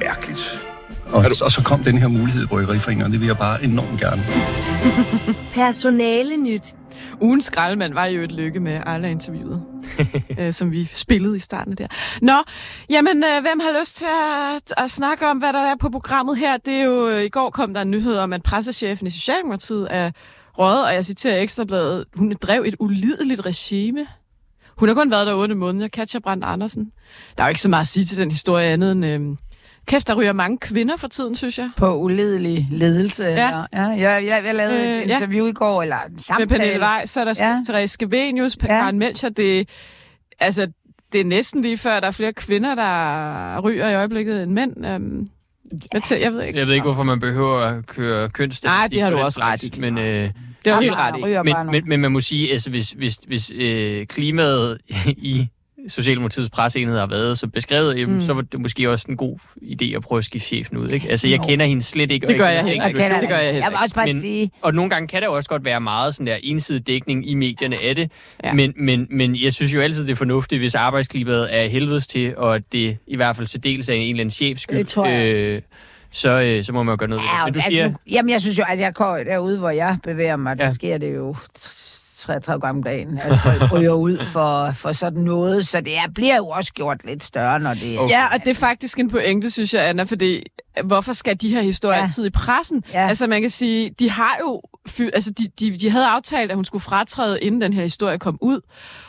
[0.00, 0.66] mærkeligt.
[1.12, 4.00] Og, og så kom den her mulighed i Bryggeriforeningen, og det vil jeg bare enormt
[4.00, 4.22] gerne.
[5.54, 6.74] Personale nyt.
[7.20, 9.62] Ugens skraldemand var jo et lykke med Arla-interviewet.
[10.38, 11.86] øh, som vi spillede i starten der.
[12.22, 12.32] Nå,
[12.90, 14.06] jamen, øh, hvem har lyst til
[14.54, 16.56] at, at snakke om, hvad der er på programmet her?
[16.56, 19.88] Det er jo, øh, i går kom der en nyhed om, at pressechefen i Socialdemokratiet
[19.90, 20.10] er
[20.58, 24.06] røget, og jeg citerer Ekstrabladet, hun drev et ulideligt regime.
[24.76, 26.92] Hun har kun været der otte måneder, Katja Brandt Andersen.
[27.38, 29.06] Der er jo ikke så meget at sige til den historie andet end...
[29.06, 29.20] Øh,
[29.86, 31.70] Kæft, der ryger mange kvinder for tiden, synes jeg.
[31.76, 33.24] På uledelig ledelse.
[33.24, 33.30] Ja.
[33.30, 33.82] Eller, ja.
[33.82, 35.16] Jeg, jeg, jeg lavede Øh, et ja.
[35.16, 36.48] interview i går, eller en Med samtale.
[36.48, 37.48] Pernille Weiss, så er der ja.
[37.48, 37.62] Ja.
[37.68, 38.74] Therese Skavenius, ja.
[38.74, 38.80] Ja.
[38.80, 39.28] Karen Melcher.
[39.28, 39.68] Det,
[40.40, 40.66] altså,
[41.12, 44.86] det er næsten lige før, der er flere kvinder, der ryger i øjeblikket end mænd.
[44.86, 45.28] Um,
[45.90, 46.58] hvad til, jeg ved ikke.
[46.58, 48.68] Jeg ved ikke, hvorfor man behøver at køre kønsstatistik.
[48.68, 50.30] Nej, det har du også ret i, Men, øh,
[50.64, 51.52] Det er helt ret i.
[51.52, 55.46] men, men, men man må sige, altså hvis, hvis, hvis øh, klimaet i
[55.88, 58.22] Socialdemokratiets presseenhed har været så beskrevet, jamen, Mm.
[58.22, 60.88] så var det måske også en god idé at prøve at skifte chefen ud.
[60.88, 61.10] Ikke?
[61.10, 62.26] Altså, jeg kender hende slet ikke.
[62.26, 62.84] og Det gør ikke jeg ikke.
[62.86, 65.08] Jeg, kender det gør jeg heller jeg vil også bare Men- sige, Og nogle gange
[65.08, 68.10] kan der også godt være meget sådan der ensidig dækning i medierne af det.
[68.42, 68.48] Ja.
[68.48, 68.54] Ja.
[68.54, 72.36] Men, men, men jeg synes jo altid, det er fornuftigt, hvis arbejdsklimaet er helvedes til,
[72.36, 74.78] og at det i hvert fald til dels er en eller anden chefs skyld.
[74.78, 75.34] Det tror jeg.
[75.34, 75.62] Øh,
[76.12, 77.36] så, øh, så må man jo gøre noget ved det.
[77.38, 79.70] ja, Men du altså, siger, nu, jamen jeg synes jo, at jeg går derude, hvor
[79.70, 80.72] jeg bevæger mig, der Ja.
[80.72, 81.36] sker det jo
[82.18, 86.08] 33 gange om dagen, at folk ryger ud for, for sådan noget, så det er,
[86.14, 88.14] bliver jo også gjort lidt større, når det Okay.
[88.14, 90.42] Ja, og det er faktisk en pointe, synes jeg, Anna, fordi
[90.84, 92.00] hvorfor skal de her historier ja.
[92.00, 92.04] Ja.
[92.04, 92.84] altid i pressen?
[92.92, 93.08] Ja.
[93.08, 96.56] Altså man kan sige, de har jo, fy, altså de, de, de havde aftalt, at
[96.56, 98.60] hun skulle fratræde, inden den her historie kom ud.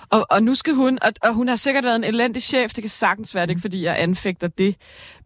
[0.10, 2.82] Og, og nu skal hun, og, og hun har sikkert været en elendig chef, det
[2.82, 4.76] kan sagtens være, det ikke fordi jeg anfægter det.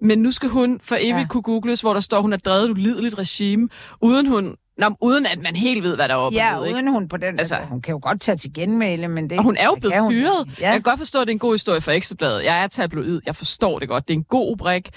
[0.01, 1.25] Men nu skal hun for evigt ja.
[1.27, 3.69] Kunne googles, hvor der står, hun har drevet et ulideligt regime,
[4.01, 6.87] uden hun, nå, uden at man helt ved, hvad der er oppe Ja, ned, uden
[6.87, 7.39] hun på den...
[7.39, 9.37] Altså- hun kan jo godt tage til genmæle, men det...
[9.37, 10.11] Og hun er jo blevet hun.
[10.11, 10.47] fyret.
[10.59, 10.65] Ja.
[10.65, 12.43] Jeg kan godt forstå, at det er en god historie for Ekstrabladet.
[12.43, 13.21] Jeg er tabloid.
[13.25, 14.07] Jeg forstår det godt.
[14.07, 14.89] Det er en god rubrik.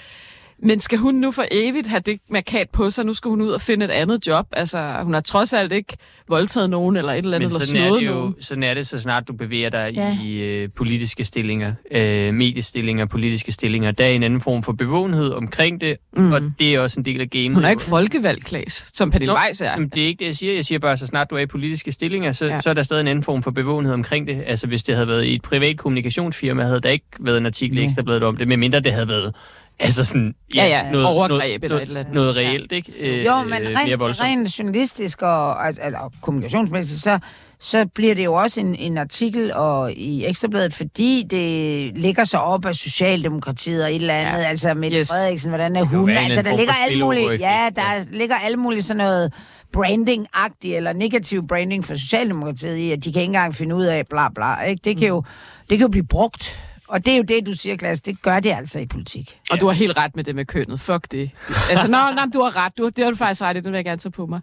[0.63, 3.05] Men skal hun nu for evigt have det markat på sig?
[3.05, 4.47] Nu skal hun ud og finde et andet job.
[4.51, 5.97] Altså, hun har trods alt ikke
[6.29, 8.35] voldtaget nogen eller et eller andet, Men eller sådan er, slået det jo, nogen.
[8.39, 10.07] sådan er det, så snart du bevæger dig ja.
[10.07, 10.17] Ja.
[10.23, 13.91] i øh, politiske stillinger, øh, mediestillinger, politiske stillinger.
[13.91, 16.31] Der er en anden form for bevågenhed omkring det, Mm.
[16.31, 17.53] og det er også en del af gamet.
[17.55, 19.71] Hun er ikke folkevalgt, Klaas, som Pernille Nå, Weiss er.
[19.71, 20.53] Jamen, det er ikke det, jeg siger.
[20.53, 22.53] Jeg siger bare, at så snart du er i politiske stillinger, så, Ja.
[22.53, 22.61] ja.
[22.61, 24.43] så er der stadig en anden form for bevågenhed omkring det.
[24.45, 27.77] Altså, hvis det havde været i et privat kommunikationsfirma, havde der ikke været en artikel
[27.77, 27.85] i Nej.
[27.85, 29.35] Ekstrabladet om det, medmindre det havde været
[29.79, 32.13] altså sådan, Ja, ja, noget, overgreb noget, eller et eller noget, andet.
[32.13, 32.91] noget reelt, ikke?
[32.99, 37.19] Øh, Jo, men mere rent, rent journalistisk og altså, eller kommunikationsmæssigt, så,
[37.59, 42.37] så bliver det jo også en, en artikel og i Ekstrabladet, fordi det ligger så
[42.37, 44.37] op af Socialdemokratiet og et eller andet, Ja.
[44.43, 44.47] ja.
[44.49, 45.07] altså Mette Yes.
[45.09, 46.09] Frederiksen, hvordan er hun?
[46.09, 48.03] Altså, der ligger alt muligt, ja, der ja.
[48.11, 49.33] ligger alt muligt sådan noget
[49.77, 54.07] branding-agtigt eller negativ branding for Socialdemokratiet i, at de kan ikke engang finde ud af
[54.07, 54.81] bla bla, ikke?
[54.85, 55.23] Det kan jo,
[55.69, 56.59] det kan jo blive brugt.
[56.87, 59.39] Og det er jo det, du siger, Klaas, det gør det altså i politik.
[59.51, 60.79] Og du har helt ret med det med kønnet.
[60.79, 61.31] Fuck det.
[61.69, 62.77] Altså, nå, nå, du har ret.
[62.77, 63.59] Du, det har du faktisk ret i.
[63.59, 64.41] Det vil jeg gerne tage på mig.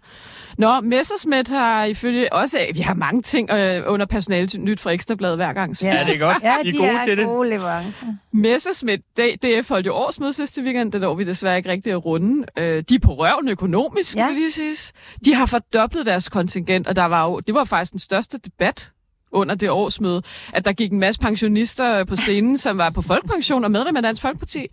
[0.57, 2.57] Nå, Messersmith har ifølge også...
[2.73, 5.83] Vi har mange ting øh, under personale nyt fra Ekstrabladet hver gang.
[5.83, 6.37] Ja, det er godt.
[6.43, 7.25] Ja, I er de gode er til det.
[7.25, 8.05] gode leverancer.
[8.33, 12.05] Messerschmidt, D- DF holdt jo årsmøde sidste weekend, det når vi desværre ikke rigtig at
[12.05, 12.45] runde.
[12.57, 14.29] Øh, de er på røven økonomisk, ja.
[14.31, 14.93] Lige siges.
[15.25, 18.91] De har fordoblet deres kontingent, og der var jo, det var faktisk den største debat
[19.31, 20.21] under det årsmøde,
[20.53, 24.03] at der gik en masse pensionister på scenen, som var på folkepension og medlem af
[24.03, 24.67] Dansk Folkeparti.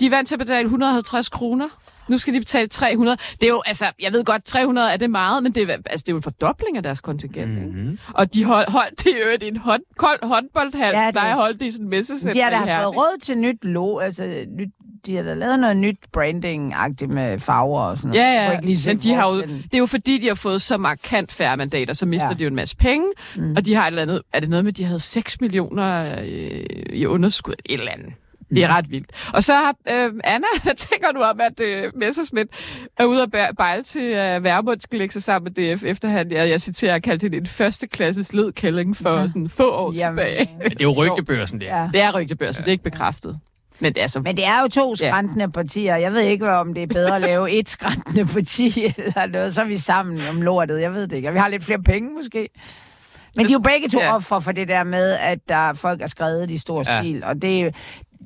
[0.00, 1.68] De er vant til at betale 150 kroner.
[2.08, 3.16] Nu skal de betale 300.
[3.40, 6.04] Det er jo, altså, jeg ved godt, 300 er det meget, men det er, altså,
[6.06, 7.50] det er jo en fordobling af deres kontingent.
[7.50, 7.64] Mm.
[7.64, 7.98] Mm-hmm.
[8.14, 10.94] Og de hold, holdt det øvrigt i en hånd, kold håndboldhal.
[10.94, 12.32] Ja, det der er- holdt det i sådan en messecenter.
[12.34, 14.68] De har da fået råd til nyt lo, altså nyt,
[15.06, 18.22] de har da lavet noget nyt branding-agtigt med farver og sådan noget.
[18.22, 20.62] Ja, ja, ikke lige men de har jo, det er jo fordi, de har fået
[20.62, 22.34] så markant færre mandater, så mister ja.
[22.34, 23.42] De jo en masse penge, Mm.
[23.42, 23.54] mm.
[23.56, 26.16] og de har et eller andet, er det noget med, at de havde 6 millioner
[26.22, 28.12] øh, i underskud, et eller andet.
[28.50, 28.74] Det er Mm.
[28.74, 29.10] ret vildt.
[29.34, 32.48] Og så har øh, Anna, hvad tænker du om, at øh, Messerschmidt
[32.98, 36.32] er ude at bejle til øh, Værmund skal lægge sig sammen med DF, efter han,
[36.32, 39.26] jeg, jeg citerer, kaldte hende en førsteklasses ledkælling for Ja.
[39.28, 40.50] sådan få år Jamen, tilbage.
[40.62, 41.66] Men det er jo rygtebørsen, det.
[41.66, 41.80] Ja.
[41.82, 41.88] Ja.
[41.92, 42.64] Det er rygtebørsen, ja.
[42.64, 43.38] det er ikke bekræftet.
[43.82, 45.96] Men det er altså, Men det er jo to skræntende partier.
[45.96, 49.54] Jeg ved ikke, om det er bedre at lave et skræntende parti eller noget.
[49.54, 50.80] Så er vi sammen om lortet.
[50.80, 51.28] Jeg ved det ikke.
[51.28, 52.48] Og vi har lidt flere penge, måske.
[53.36, 54.04] Men de er jo begge to Ja.
[54.06, 54.14] ja.
[54.14, 57.00] offer for det der med, at der folk er skrevet i stor Ja.
[57.02, 57.24] stil.
[57.24, 57.74] Og det,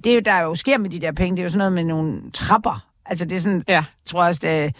[0.04, 1.72] det er jo, der jo sker med de der penge, det er jo sådan noget
[1.72, 2.86] med nogle trapper.
[3.06, 3.72] Altså det er sådan, ja.
[3.74, 4.74] jeg tror også, det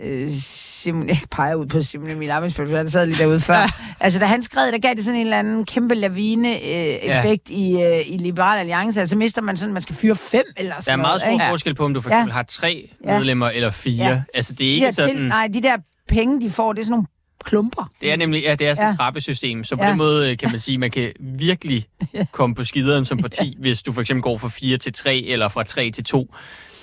[0.00, 3.54] øh, Simon, jeg peger ud på Simon Emil Amitsbøl, for han sad lige derude før.
[3.54, 3.66] Ja.
[4.00, 7.88] Altså, da han skrev, der gav det sådan en eller anden kæmpe lavine-effekt øh, ja.
[7.88, 9.00] i, øh, i Liberal Alliance.
[9.00, 11.30] Altså, mister man sådan, man skal fyre fem eller sådan Der er meget noget, stor
[11.32, 11.44] ikke?
[11.48, 12.16] forskel på, om du for Ja.
[12.16, 13.14] eksempel har tre Ja.
[13.18, 14.06] medlemmer eller fire.
[14.06, 14.22] Ja.
[14.34, 15.16] Altså, det er De ikke der sådan...
[15.16, 15.76] til, nej, de der
[16.08, 17.06] penge, de får, det er sådan nogle
[17.44, 17.90] klumper.
[18.00, 18.96] Det er nemlig, ja, det er sådan et Ja.
[18.96, 19.88] trappesystem, så på Ja.
[19.88, 21.86] den måde øh, kan man sige, man kan virkelig
[22.32, 25.48] komme på skideren som parti, hvis du for eksempel går fra 4 til 3 eller
[25.48, 26.34] fra 3 til 2.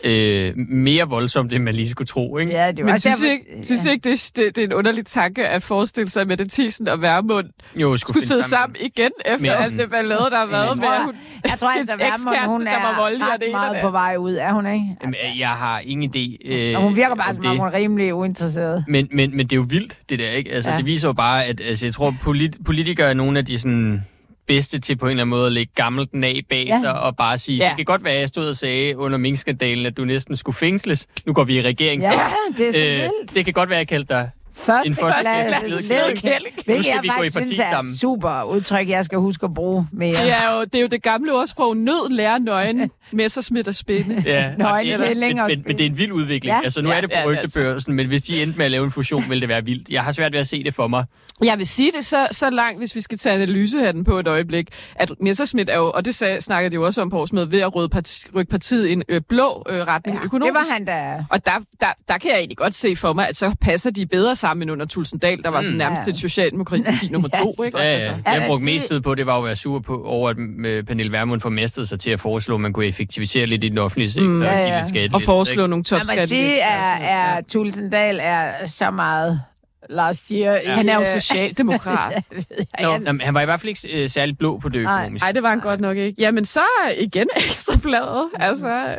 [0.03, 2.51] øh, mere voldsomt, end man lige skulle tro, ikke?
[2.51, 4.73] Ja, det var Men synes derfor- ikke, synes I ikke det, det, det er en
[4.73, 9.11] underlig tanke at forestille sig, at Mette Thiesen og Værmund Jo, skulle sidde sammen igen,
[9.25, 12.65] efter Men- alt det ballade, der har været med, hun, Jeg tror altså, ekskæreste, hun
[12.65, 14.85] der var er voldelig, ret det meget på vej ud, er hun ikke?
[15.01, 16.37] Jamen, jeg har ingen idé.
[16.53, 18.83] Øh, Og hun virker bare, om som om hun er rimelig uinteresseret.
[18.87, 20.51] Men, men, men det er jo vildt, det der, ikke?
[20.51, 20.73] Altså, Ja.
[20.73, 20.77] ja.
[20.77, 24.03] det viser jo bare, at altså, jeg tror, polit, politikere er nogle af de sådan
[24.49, 26.79] bedste til på en eller anden måde at lægge gammelt af bag Ja.
[26.81, 27.67] sig og bare sige, Ja.
[27.69, 30.55] det kan godt være, at jeg stod og sagde under minkskandalen, at du næsten skulle
[30.55, 31.07] fængsles.
[31.25, 32.01] Nu går vi i regering.
[32.01, 32.11] Ja,
[32.57, 33.35] det er så vildt.
[33.35, 34.29] det kan godt være, at jeg kaldte dig
[34.59, 36.55] Første en førsteklasses klasse led- led- kælling.
[36.55, 37.95] Nu Hvilket skal jeg vi gå i faktisk synes er sammen.
[37.95, 40.11] super udtryk, jeg skal huske at bruge mere.
[40.13, 44.23] Det er jo det, er jo det gamle ordsprog, nød lærer nøgen, Messersmith og spænde.
[44.25, 46.51] Ja, Nå, og en det, men, men, men det er en vild udvikling.
[46.51, 46.55] Ja.
[46.57, 46.63] Ja.
[46.63, 48.65] Altså, nu Ja, er det ja, på det er rygtebørsen, men hvis de endte med
[48.65, 49.89] at lave en fusion, ville det være vildt.
[49.89, 51.05] Jeg har svært ved at se det for mig.
[51.43, 54.67] Jeg vil sige det så, så langt, hvis vi skal tage analysehatten på et øjeblik,
[54.95, 57.59] at Messerschmidt er jo, og det sag, snakkede de jo også om på årsmødet, ved
[57.59, 60.53] at rydde parti, rykke partiet i en øh, blå øh, retning Ja, økonomisk.
[60.53, 61.25] det var han da.
[61.29, 64.05] Og der, der, der kan jeg egentlig godt se for mig, at så passer de
[64.05, 65.77] bedre sammen end under Tulsendal, der var sådan Mm.
[65.77, 66.09] nærmest Ja.
[66.11, 67.63] et socialdemokrati nummer Ja, to.
[67.65, 67.77] Ikke?
[67.77, 68.09] Ja, Altså.
[68.09, 68.15] ja.
[68.25, 70.37] Ja, Jeg brugte mest tid på, det var jo at være sur på, over, at
[70.65, 73.77] øh, Pernille Vermund formestede sig til at foreslå, at man kunne effektivisere lidt i den
[73.77, 74.27] offentlige sektor.
[74.27, 75.01] Mm, og ja, give ja.
[75.01, 75.69] lidt Og foreslå ikke?
[75.69, 76.97] nogle Man må sige, er,
[77.37, 79.41] er Tulsendal er så meget
[79.89, 80.53] last year.
[80.53, 80.73] Ja.
[80.73, 82.23] Han er jo socialdemokrat.
[82.81, 82.89] Nå.
[82.89, 84.93] Jamen, han var i hvert fald ikke øh, særlig blå på det Nej.
[85.01, 85.23] økonomiske.
[85.23, 86.21] Nej, det var han godt nok ikke.
[86.21, 86.61] Jamen, så
[86.97, 88.29] igen ekstrabladet.
[88.35, 88.97] Altså,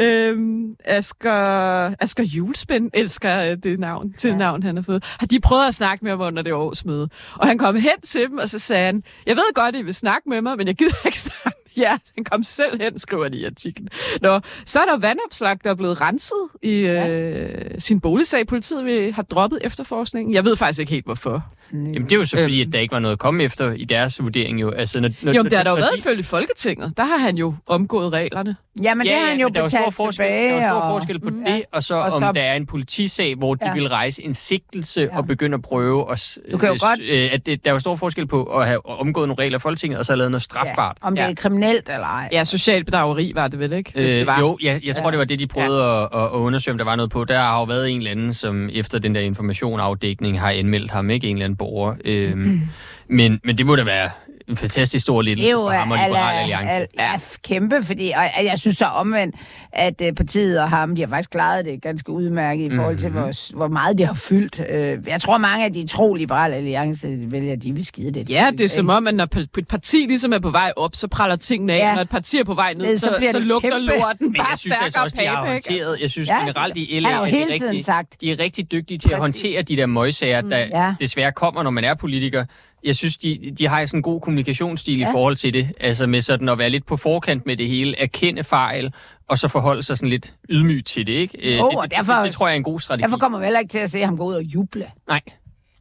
[0.00, 4.36] øhm, Asger, Asger Julespænd elsker øh, det navn, til Ja.
[4.36, 5.04] navn, han har fået.
[5.20, 7.08] Har de prøvet at snakke med ham under det årsmøde?
[7.34, 9.94] Og han kom hen til dem, og så sagde han, jeg ved godt, I vil
[9.94, 13.38] snakke med mig, men jeg gider ikke snakke Ja, han kom selv hen, skriver de
[13.38, 13.88] i artiklen.
[14.20, 18.46] Nå, så er der vandopslag, der er blevet renset i øh, sin boligsag.
[18.46, 20.34] Politiet vil, har droppet efterforskningen.
[20.34, 21.46] Jeg ved faktisk ikke helt, hvorfor.
[21.72, 23.84] Jamen, det er jo så fordi, at der ikke var noget at komme efter i
[23.84, 24.70] deres vurdering jo.
[24.70, 26.96] Altså, når, når, Jo, men det har der jo været de- ifølge Folketinget.
[26.96, 28.56] Der har han jo omgået reglerne.
[28.82, 30.48] Jamen, det har han jo der stor betalt forskel, tilbage.
[30.52, 31.44] Der er stor og- forskel på Mm.
[31.44, 33.72] det, og så Og om så- der er en politisag, hvor de Ja.
[33.74, 35.16] vil rejse en sigtelse Ja.
[35.18, 36.38] og begynde at prøve at...
[36.52, 38.66] Du kan jo øh, godt- Øh, at det, der er jo stor forskel på at
[38.66, 40.96] have omgået nogle regler af Folketinget, og så have lavet noget strafbart.
[41.02, 41.30] Ja, om det Ja.
[41.30, 42.28] er kriminelt eller ej.
[42.32, 44.40] Ja, social bedrageri var det vel ikke, hvis Øh, det var.
[44.40, 46.02] Jo, ja, jeg tror, det var det, de prøvede ja.
[46.02, 47.24] at, at, at undersøge, om der var noget på.
[47.24, 51.10] Der har jo været en eller anden, som efter den der informationafdækning har anmeldt ham,
[51.10, 51.96] ikke en eller anden borgere.
[52.04, 52.60] Øh, mm.
[53.08, 54.10] men, men det må da være
[54.52, 56.70] en fantastisk stor lettelse er jo for ham og Liberal Alliance.
[56.72, 59.34] al, al, kæmpe, fordi og og jeg synes så omvendt,
[59.72, 63.08] at uh, partiet og ham, de har faktisk klaret det ganske udmærket i forhold til,
[63.10, 63.18] Mhm.
[63.18, 64.58] hvor, hvor meget det har fyldt.
[64.58, 68.30] Uh, jeg tror, mange af de tro liberale alliance de vælger, de vil skide det.
[68.30, 69.28] Ja, det er som om, at når
[69.58, 71.78] et parti ligesom er på vej op, så praller tingene af.
[71.78, 71.88] Ja.
[71.88, 71.94] Ja.
[71.94, 73.86] Når et parti er på vej ned, Det- så så, så, lugter kæmpe.
[73.86, 75.98] lorten Men bare jeg synes altså også, de har håndteret.
[76.00, 78.20] Jeg synes Ja, generelt i LA, at de er tiden rigtig, sagt.
[78.20, 79.42] de er rigtig dygtige til at Præcis.
[79.42, 80.94] håndtere de der møgssager, der Ja.
[81.00, 82.44] desværre kommer, når man er politiker.
[82.84, 85.08] Jeg synes, de, de har sådan en god kommunikationsstil Ja.
[85.08, 85.68] i forhold til det.
[85.80, 88.92] Altså med sådan at være lidt på forkant med det hele, erkende fejl,
[89.28, 91.56] og så forholde sig sådan lidt ydmygt til det, ikke?
[91.58, 93.02] Jo, det, og det, derfor- det, det, tror jeg er en god strategi.
[93.02, 94.86] Derfor kommer vi heller ikke til at se ham gå ud og juble.
[95.08, 95.20] Nej.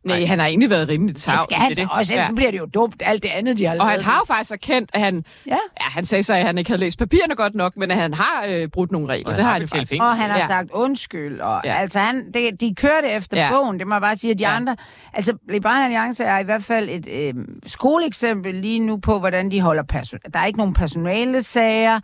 [0.04, 1.40] Nej, han har egentlig været rimelig Det tavs.
[1.40, 1.88] skal han det det.
[1.92, 3.92] også, ellers så bliver det jo dumt, alt det andet, de har Og lavet.
[3.92, 5.26] han har jo faktisk erkendt, at han...
[5.48, 5.52] Ja.
[5.52, 8.14] Ja, han sagde så, at han ikke havde læst papirerne godt nok, men at han
[8.14, 9.30] har øh, brudt nogle regler.
[9.32, 9.92] Og det har han jo faktisk.
[9.92, 10.06] penge.
[10.06, 10.44] Og han har ja.
[10.44, 10.48] Ja.
[10.48, 11.40] sagt undskyld.
[11.40, 11.74] Og, ja.
[11.74, 11.80] Ja.
[11.80, 13.44] Altså, han, det, de kørte efter ja.
[13.46, 13.52] Ja.
[13.52, 14.32] bogen, det må jeg bare sige.
[14.32, 14.50] at De ja.
[14.50, 14.56] Ja.
[14.56, 14.76] andre...
[15.14, 17.34] Altså, Liberale Alliance er i hvert fald et øh,
[17.66, 20.20] skoleeksempel lige nu på, hvordan de holder person.
[20.34, 22.00] Der er ikke nogen personale sager.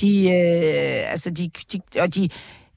[0.00, 2.28] De, øh, altså, de, de, og de,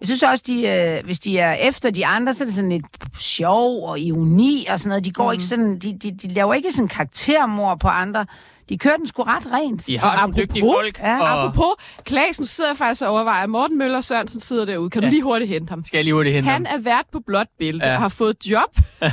[0.04, 2.70] jeg synes også, de, øh, hvis de er efter de andre, så er det sådan
[2.70, 2.86] lidt
[3.20, 5.06] sjov og ironi og sådan noget.
[5.06, 5.32] De går mm.
[5.32, 8.26] ikke sådan, de, de, de laver ikke sådan karaktermord på andre.
[8.70, 9.88] De kører den sgu ret rent.
[9.88, 13.48] De har Og nogle dygtige folk, ja, og Apropos, Klaas, nu sidder faktisk og overvejer,
[13.48, 14.90] Morten Møller Sørensen sidder derude.
[14.90, 15.10] Kan du Ja.
[15.10, 15.84] lige hurtigt hente ham?
[15.86, 16.80] skal jeg lige hurtigt hente Han ham.
[16.80, 17.96] er vært på blåt billede Ja.
[17.96, 18.78] og har fået job.
[19.02, 19.12] Ej,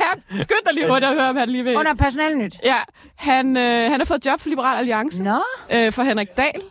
[0.00, 0.20] ham.
[0.30, 1.76] Skynd dig lige hurtigt og høre, om han lige vil.
[1.76, 2.54] Under personalnyt.
[2.64, 2.76] Ja,
[3.16, 5.22] han, øh, han har fået job for Liberal Alliance.
[5.22, 5.38] Nå.
[5.72, 6.62] Øh, for Henrik Dahl.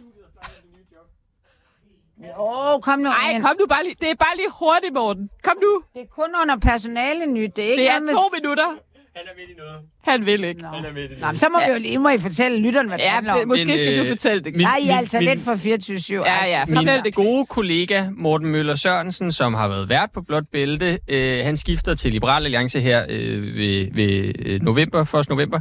[2.40, 3.96] Åh, oh, kom nu Nej, kom nu bare lige.
[4.02, 5.30] Det er bare lige hurtigt, Morten.
[5.44, 5.82] Kom nu.
[5.94, 7.56] Det er kun under personale nyt.
[7.56, 8.70] Det er ikke Det er noget med- to minutter.
[9.16, 9.76] Han er midt i noget.
[10.04, 10.62] Han vil ikke.
[10.62, 10.68] Nå.
[10.68, 12.88] Han er midt i Nå, men så må vi jo lige må I fortælle lytterne,
[12.88, 13.48] hvad det Ja, handler om.
[13.48, 14.56] måske Men, skal du øh, fortælle det.
[14.56, 17.16] min- Nej, I er min- altså min- lidt for 24 Ja, ja, Min fortæl det.
[17.16, 21.96] gode kollega Morten Møller Sørensen, som har været vært på Blåt Bælte, øh, han skifter
[21.96, 25.30] til Liberal Alliance her øh, ved, ved øh, november, 1.
[25.30, 25.60] november,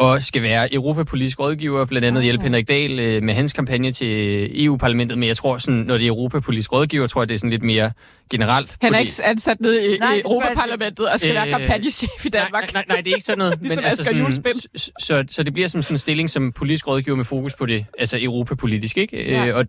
[0.00, 4.64] og skal være europapolitisk rådgiver, blandt andet hjælpe Henrik Dahl øh, med hans kampagne til
[4.66, 7.50] EU-parlamentet, men jeg tror, sådan, når det er europapolitisk rådgiver, tror jeg, det er sådan
[7.50, 7.92] lidt mere
[8.30, 8.76] generelt.
[8.82, 12.28] Han er fordi- ikke ansat ned i, Nej, Europaparlamentet og skal Øh, være kampagnechef i
[12.28, 12.52] Danmark.
[12.52, 13.58] nej, nej, nej, det er ikke sådan noget.
[13.62, 14.54] Ligesom altså Asger Juhlspind.
[14.78, 17.66] så, så, så det bliver som sådan en stilling som politisk rådgiver med fokus på
[17.66, 19.30] det, altså europapolitisk, ikke?
[19.30, 19.46] Ja.
[19.46, 19.64] Øh, og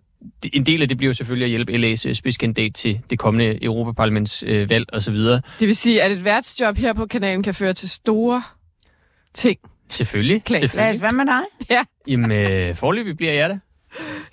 [0.52, 3.64] en del af det bliver jo selvfølgelig at hjælpe LA's øh, spidskandidat til det kommende
[3.64, 5.40] Europaparlamentsvalg øh, valg og så videre.
[5.60, 8.42] Det vil sige, at et værtsjob her på kanalen kan føre til store
[9.34, 9.58] ting.
[9.92, 10.44] Selvfølgelig.
[10.44, 10.60] Klaas.
[10.60, 11.00] selvfølgelig.
[11.00, 11.40] Hvad med dig?
[11.70, 11.82] Ja.
[12.08, 13.60] Jamen, øh, forløbig bliver jeg det.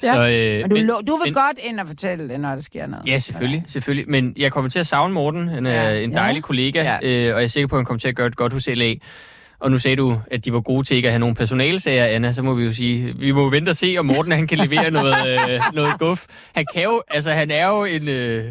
[0.04, 0.14] Ja.
[0.14, 2.62] Så, øh, Men du, men- du vil men- godt ind og fortælle det, når der
[2.62, 3.08] sker noget.
[3.08, 4.10] Ja, selvfølgelig, selvfølgelig.
[4.10, 5.48] Men jeg kommer til at savne Morten.
[5.48, 6.00] Han er Ja.
[6.00, 6.18] en Ja.
[6.18, 6.94] dejlig kollega, Ja.
[7.04, 8.68] øh, og jeg er sikker på, at han kommer til at gøre det godt hos
[8.68, 8.94] LA.
[9.60, 12.32] Og nu sagde du, at de var gode til ikke at have nogle personalesager, Anna,
[12.32, 14.92] så må vi jo sige, vi må vente og se, om Morten han kan levere
[15.00, 15.16] noget,
[15.50, 16.26] øh, noget guf.
[16.56, 18.46] Han kan jo, altså han er jo en, øh,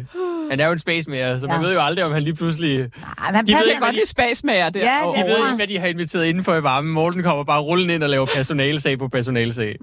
[0.49, 1.67] han er jo en spacemager, så man Ja.
[1.67, 2.77] ved jo aldrig, om han lige pludselig...
[2.77, 2.87] Nej,
[3.27, 4.79] men han De ved ikke, godt lide spasmager der.
[4.79, 6.91] Ja, De ved ikke, hvad de har inviteret indenfor i varmen.
[6.93, 9.75] Morten kommer bare rullende ind og laver personalesag på personalesag.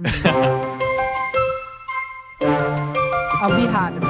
[3.43, 4.03] Og vi har det.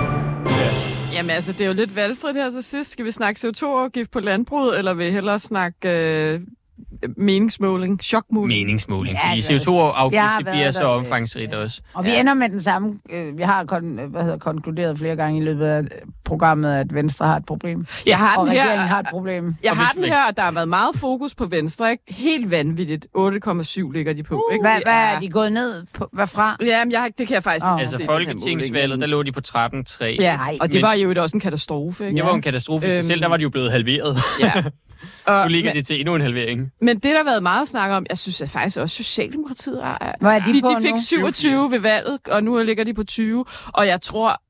[1.17, 2.91] Jamen altså, det er jo lidt valgfrit her til sidst.
[2.91, 6.41] Skal vi snakke CO2-afgift på landbruget, eller vil I hellere snakke øh,
[7.17, 8.49] meningsmåling, chokmåling?
[8.61, 11.81] Meningsmåling, Ja, fordi det er- Vi CO2-afgift har det bliver så omfangsrigt også.
[11.95, 12.95] Og vi ender med den samme...
[13.13, 15.83] Øh, vi har kon, hvad hedder, konkluderet flere gange i løbet af
[16.25, 17.87] programmet, at Venstre har et problem.
[18.07, 19.55] Jeg har og den her- regeringen har et problem.
[19.63, 22.05] Jeg Og har den her, og der har været meget fokus på Venstre, ikke?
[22.09, 23.07] Helt vanvittigt.
[23.19, 24.63] 8,7 ligger de på, ikke?
[24.63, 26.09] Hvad, hvad er de gået ned på?
[26.13, 26.57] Hvad fra?
[26.67, 29.33] Ja, men jeg, har- det kan jeg faktisk ikke Altså her Folketingsvalget, der lå de
[29.33, 30.05] på 13-3.
[30.05, 32.17] Ja, Nej, og det men- var jo også en katastrofe, ikke?
[32.17, 34.19] Det var en katastrofe i sig Øhm, selv, der var de jo blevet halveret.
[34.41, 34.53] Ja.
[35.27, 36.71] Og, Nu ligger men, det til endnu en halvering.
[36.87, 40.13] Men det, der har været meget snak om, jeg synes at faktisk også, Socialdemokratiet er...
[40.21, 40.99] Hvor er de de, på de fik nu?
[40.99, 43.45] 27 ved valget, og nu ligger de på 20.
[43.73, 44.43] Og jeg tror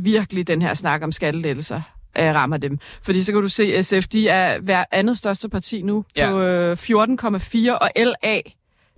[0.00, 1.80] virkelig, den her snak om skattelettelser
[2.18, 2.78] øh, rammer dem.
[3.02, 6.30] Fordi så kan du se, at SF de er hver andet største parti nu Ja.
[6.30, 8.40] på øh, 14,4, og LA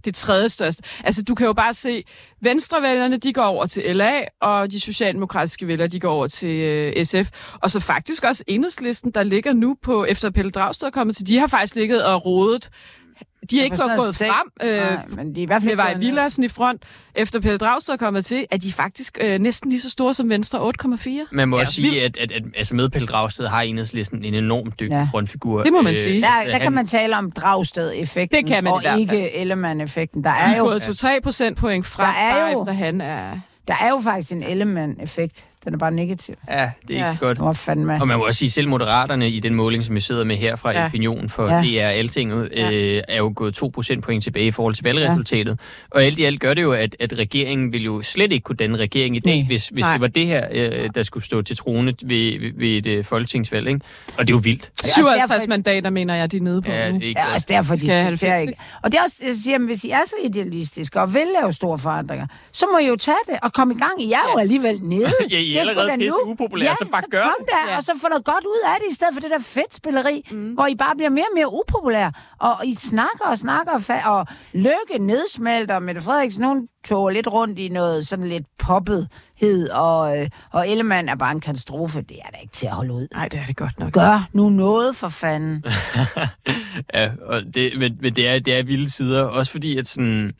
[0.04, 0.82] det tredje største.
[1.04, 2.04] Altså, du kan jo bare se,
[2.40, 7.04] venstrevælgerne, de går over til LA, og de socialdemokratiske vælgere, de går over til øh,
[7.04, 7.30] SF.
[7.62, 11.28] Og så faktisk også enhedslisten, der ligger nu på, efter Pelle Dragsted er kommet til,
[11.28, 12.70] de har faktisk ligget og rodet.
[13.50, 14.46] De er ikke noget gået sek- frem.
[14.62, 15.94] Øh, Nej, men de er i hvert fald med Vej.
[15.98, 16.82] Villadsen i front,
[17.14, 20.30] efter Pelle Dragsted er kommet til, at de faktisk øh, næsten lige så store som
[20.30, 21.08] Venstre, 8,4.
[21.32, 24.34] Man må Ja, også sige, at, at, at altså med Pelle Dragsted har enhedslisten en
[24.34, 25.08] enormt dygtig Ja.
[25.12, 25.62] frontfigur.
[25.62, 26.20] Det må man sige.
[26.22, 30.24] Der, altså, der kan man tale om Dragsted-effekten, Det kan man og ikke Ellemann-effekten.
[30.24, 33.38] Der er er jo, gået 2-3 procentpoint fra, Der er bare jo- efter han er...
[33.68, 35.44] der er jo faktisk en Ellemann-effekt.
[35.68, 36.34] Den er bare negativ.
[36.50, 37.12] Ja, det er ikke Ja.
[37.12, 37.38] så godt.
[37.38, 38.00] Hvor fandme.
[38.00, 40.56] Og man må også sige, selv Moderaterne i den måling, som vi sidder med her
[40.56, 40.80] fra Ja.
[40.80, 40.86] ja.
[40.86, 41.60] Opinion for Ja.
[41.62, 41.80] ja.
[41.84, 42.70] DR Altinget, Ja.
[42.72, 45.50] øh, er jo gået 2 procentpoint tilbage i forhold til valgresultatet.
[45.50, 45.96] Ja.
[45.96, 48.56] Og alt i alt gør det jo, at, at regeringen vil jo slet ikke kunne
[48.56, 49.46] danne regering i dag, Nej.
[49.46, 49.92] hvis, hvis Nej.
[49.92, 53.04] det var det her, øh, der skulle stå til trone ved, ved, ved et øh,
[53.04, 53.68] folketingsvalg.
[53.68, 53.80] Ikke?
[54.16, 54.70] Og det er jo vildt.
[54.82, 56.94] også 57 derfor- mandater, mener jeg, de er nede på Ja, nu.
[56.96, 58.54] det er ikke Ja, også derfor, de Skal 90, ikke.
[58.82, 61.52] Og det er også, jeg siger, at hvis I er så idealistiske og vil lave
[61.52, 64.02] store forandringer, så må I jo tage det og komme i gang.
[64.02, 65.06] I er jo alligevel nede.
[65.30, 67.48] Ja, Det er allerede pisse upopulære, ja, så bare gør kom det.
[67.48, 67.76] der, Ja.
[67.76, 70.28] og så få noget godt ud af det, i stedet for det der fedt spilleri,
[70.30, 70.52] mm.
[70.54, 72.12] hvor I bare bliver mere og mere upopulære.
[72.38, 77.26] Og I snakker og snakker, og, fa- og Lykke nedsmelter, Mette Frederiksen, hun tog lidt
[77.26, 82.00] rundt i noget sådan lidt poppethed, og, øh, og Ellemann er bare en katastrofe.
[82.02, 83.08] Det er da ikke til at holde ud.
[83.12, 83.92] Nej, det er det godt nok.
[83.92, 85.64] Gør nu noget for fanden.
[86.94, 90.32] Ja, og det, men, men det, er, det er vilde sider, også fordi, at sådan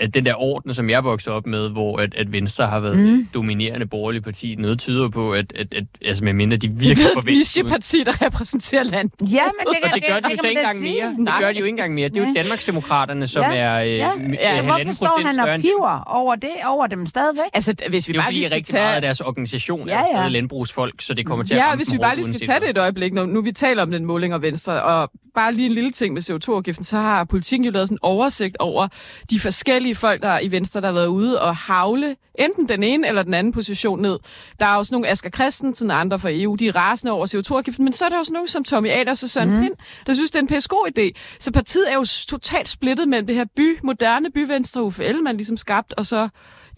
[0.00, 2.98] at den der orden, som jeg voksede op med, hvor at, at Venstre har været
[2.98, 3.28] mm.
[3.34, 7.06] dominerende borgerlig parti, noget tyder på, at, at, at altså med mindre de Det virkelig
[7.06, 7.62] er får et vækst ud.
[7.62, 9.10] nicheparti, der repræsenterer land.
[9.20, 11.26] Ja, men det kan, Og det gør de jo så ikke engang mere.
[11.26, 12.08] Det gør de jo ikke engang mere.
[12.08, 12.42] Det er jo Nej.
[12.42, 14.06] Danmarksdemokraterne, som Ja, er øh, Ja, ja,
[14.40, 14.56] ja.
[14.56, 17.44] Så hvorfor står procent han større og piver over det, over dem stadigvæk?
[17.54, 19.00] Altså, hvis vi det er jo bare fordi lige skal rigtig meget af tage...
[19.06, 20.16] deres organisation Ja, er jo ja.
[20.16, 22.70] stadig landbrugsfolk, så det kommer til at Ja, hvis vi bare lige skal tage det
[22.70, 25.72] et øjeblik, når nu vi taler om den måling og Venstre, og bare lige en
[25.72, 28.88] lille ting med CO2-afgiften, så har politikken jo lavet sådan en oversigt over
[29.30, 33.08] de forskellige folk, der i Venstre, der har været ude og havle enten den ene
[33.08, 34.18] eller den anden position ned.
[34.60, 37.84] Der er også nogle Asger Christensen og andre fra EU, de er rasende over CO2-afgiften,
[37.84, 39.62] men så er der også nogle som Tommy Aders og Søren mm.
[39.62, 39.74] Pind,
[40.06, 41.20] der synes, det er en pæs god idé.
[41.38, 45.56] Så partiet er jo totalt splittet mellem det her by, moderne byvenstre, Uffe Ellemann ligesom
[45.56, 46.28] skabt, og så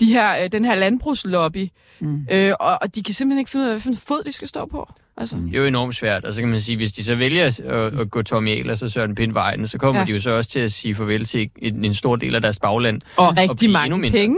[0.00, 1.68] de her, øh, den her landbrugslobby.
[2.00, 2.26] Mm.
[2.30, 4.66] Øh, og, og de kan simpelthen ikke finde ud af, hvilken fod de skal stå
[4.66, 4.88] på.
[5.22, 5.36] Altså.
[5.36, 7.60] Det er jo enormt svært, og så kan man sige, hvis de så vælger at,
[8.00, 10.06] at gå Tommy Ahlers og Søren Pind vejen, så kommer Ja.
[10.06, 12.58] de jo så også til at sige farvel til en, en stor del af deres
[12.58, 13.00] bagland.
[13.16, 14.18] Og og rigtig endnu mange mindre.
[14.18, 14.36] penge.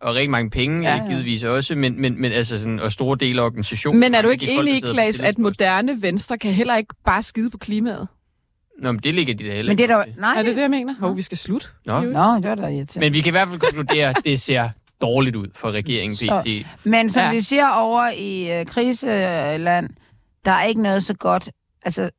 [0.00, 3.16] Og rigtig mange penge, Ja, ja, givetvis også, men, men, men altså sådan, og store
[3.20, 4.00] dele af organisationen.
[4.00, 7.22] Men er du ikke enig i, der Klaas, at moderne venstre kan heller ikke bare
[7.22, 8.08] skide på klimaet?
[8.82, 10.12] Nå, men det ligger de da heller Men det er til.
[10.20, 10.94] Nej, Er det det, jeg mener?
[11.00, 11.66] Hov, vi skal slutte.
[11.86, 12.00] Nå.
[12.00, 13.00] Nå, det var da irriterende.
[13.00, 14.68] Men vi kan i hvert fald konkludere, at det ser
[15.02, 16.66] dårligt ud for regeringen Så- PT.
[16.84, 17.30] Men som Ja.
[17.30, 19.88] vi siger over i øh, kriseland,
[20.46, 21.48] der er ikke noget så godt.
[21.84, 22.10] Altså,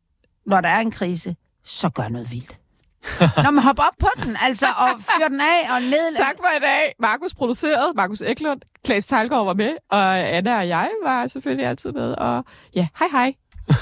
[0.46, 2.60] når der er en krise, så gør noget vildt.
[3.44, 6.18] Når man hopper op på den, altså, og fyrer den af og ned.
[6.18, 6.96] Tak for i dag.
[7.00, 11.92] Markus produceret, Markus Eklund, Klaas Tejlgaard var med, og Anna og jeg var selvfølgelig altid
[11.92, 12.16] med.
[12.18, 13.34] Og ja, hej hej.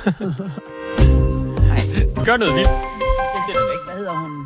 [2.26, 2.70] Gør noget vildt.
[3.86, 4.46] Hvad hedder hun?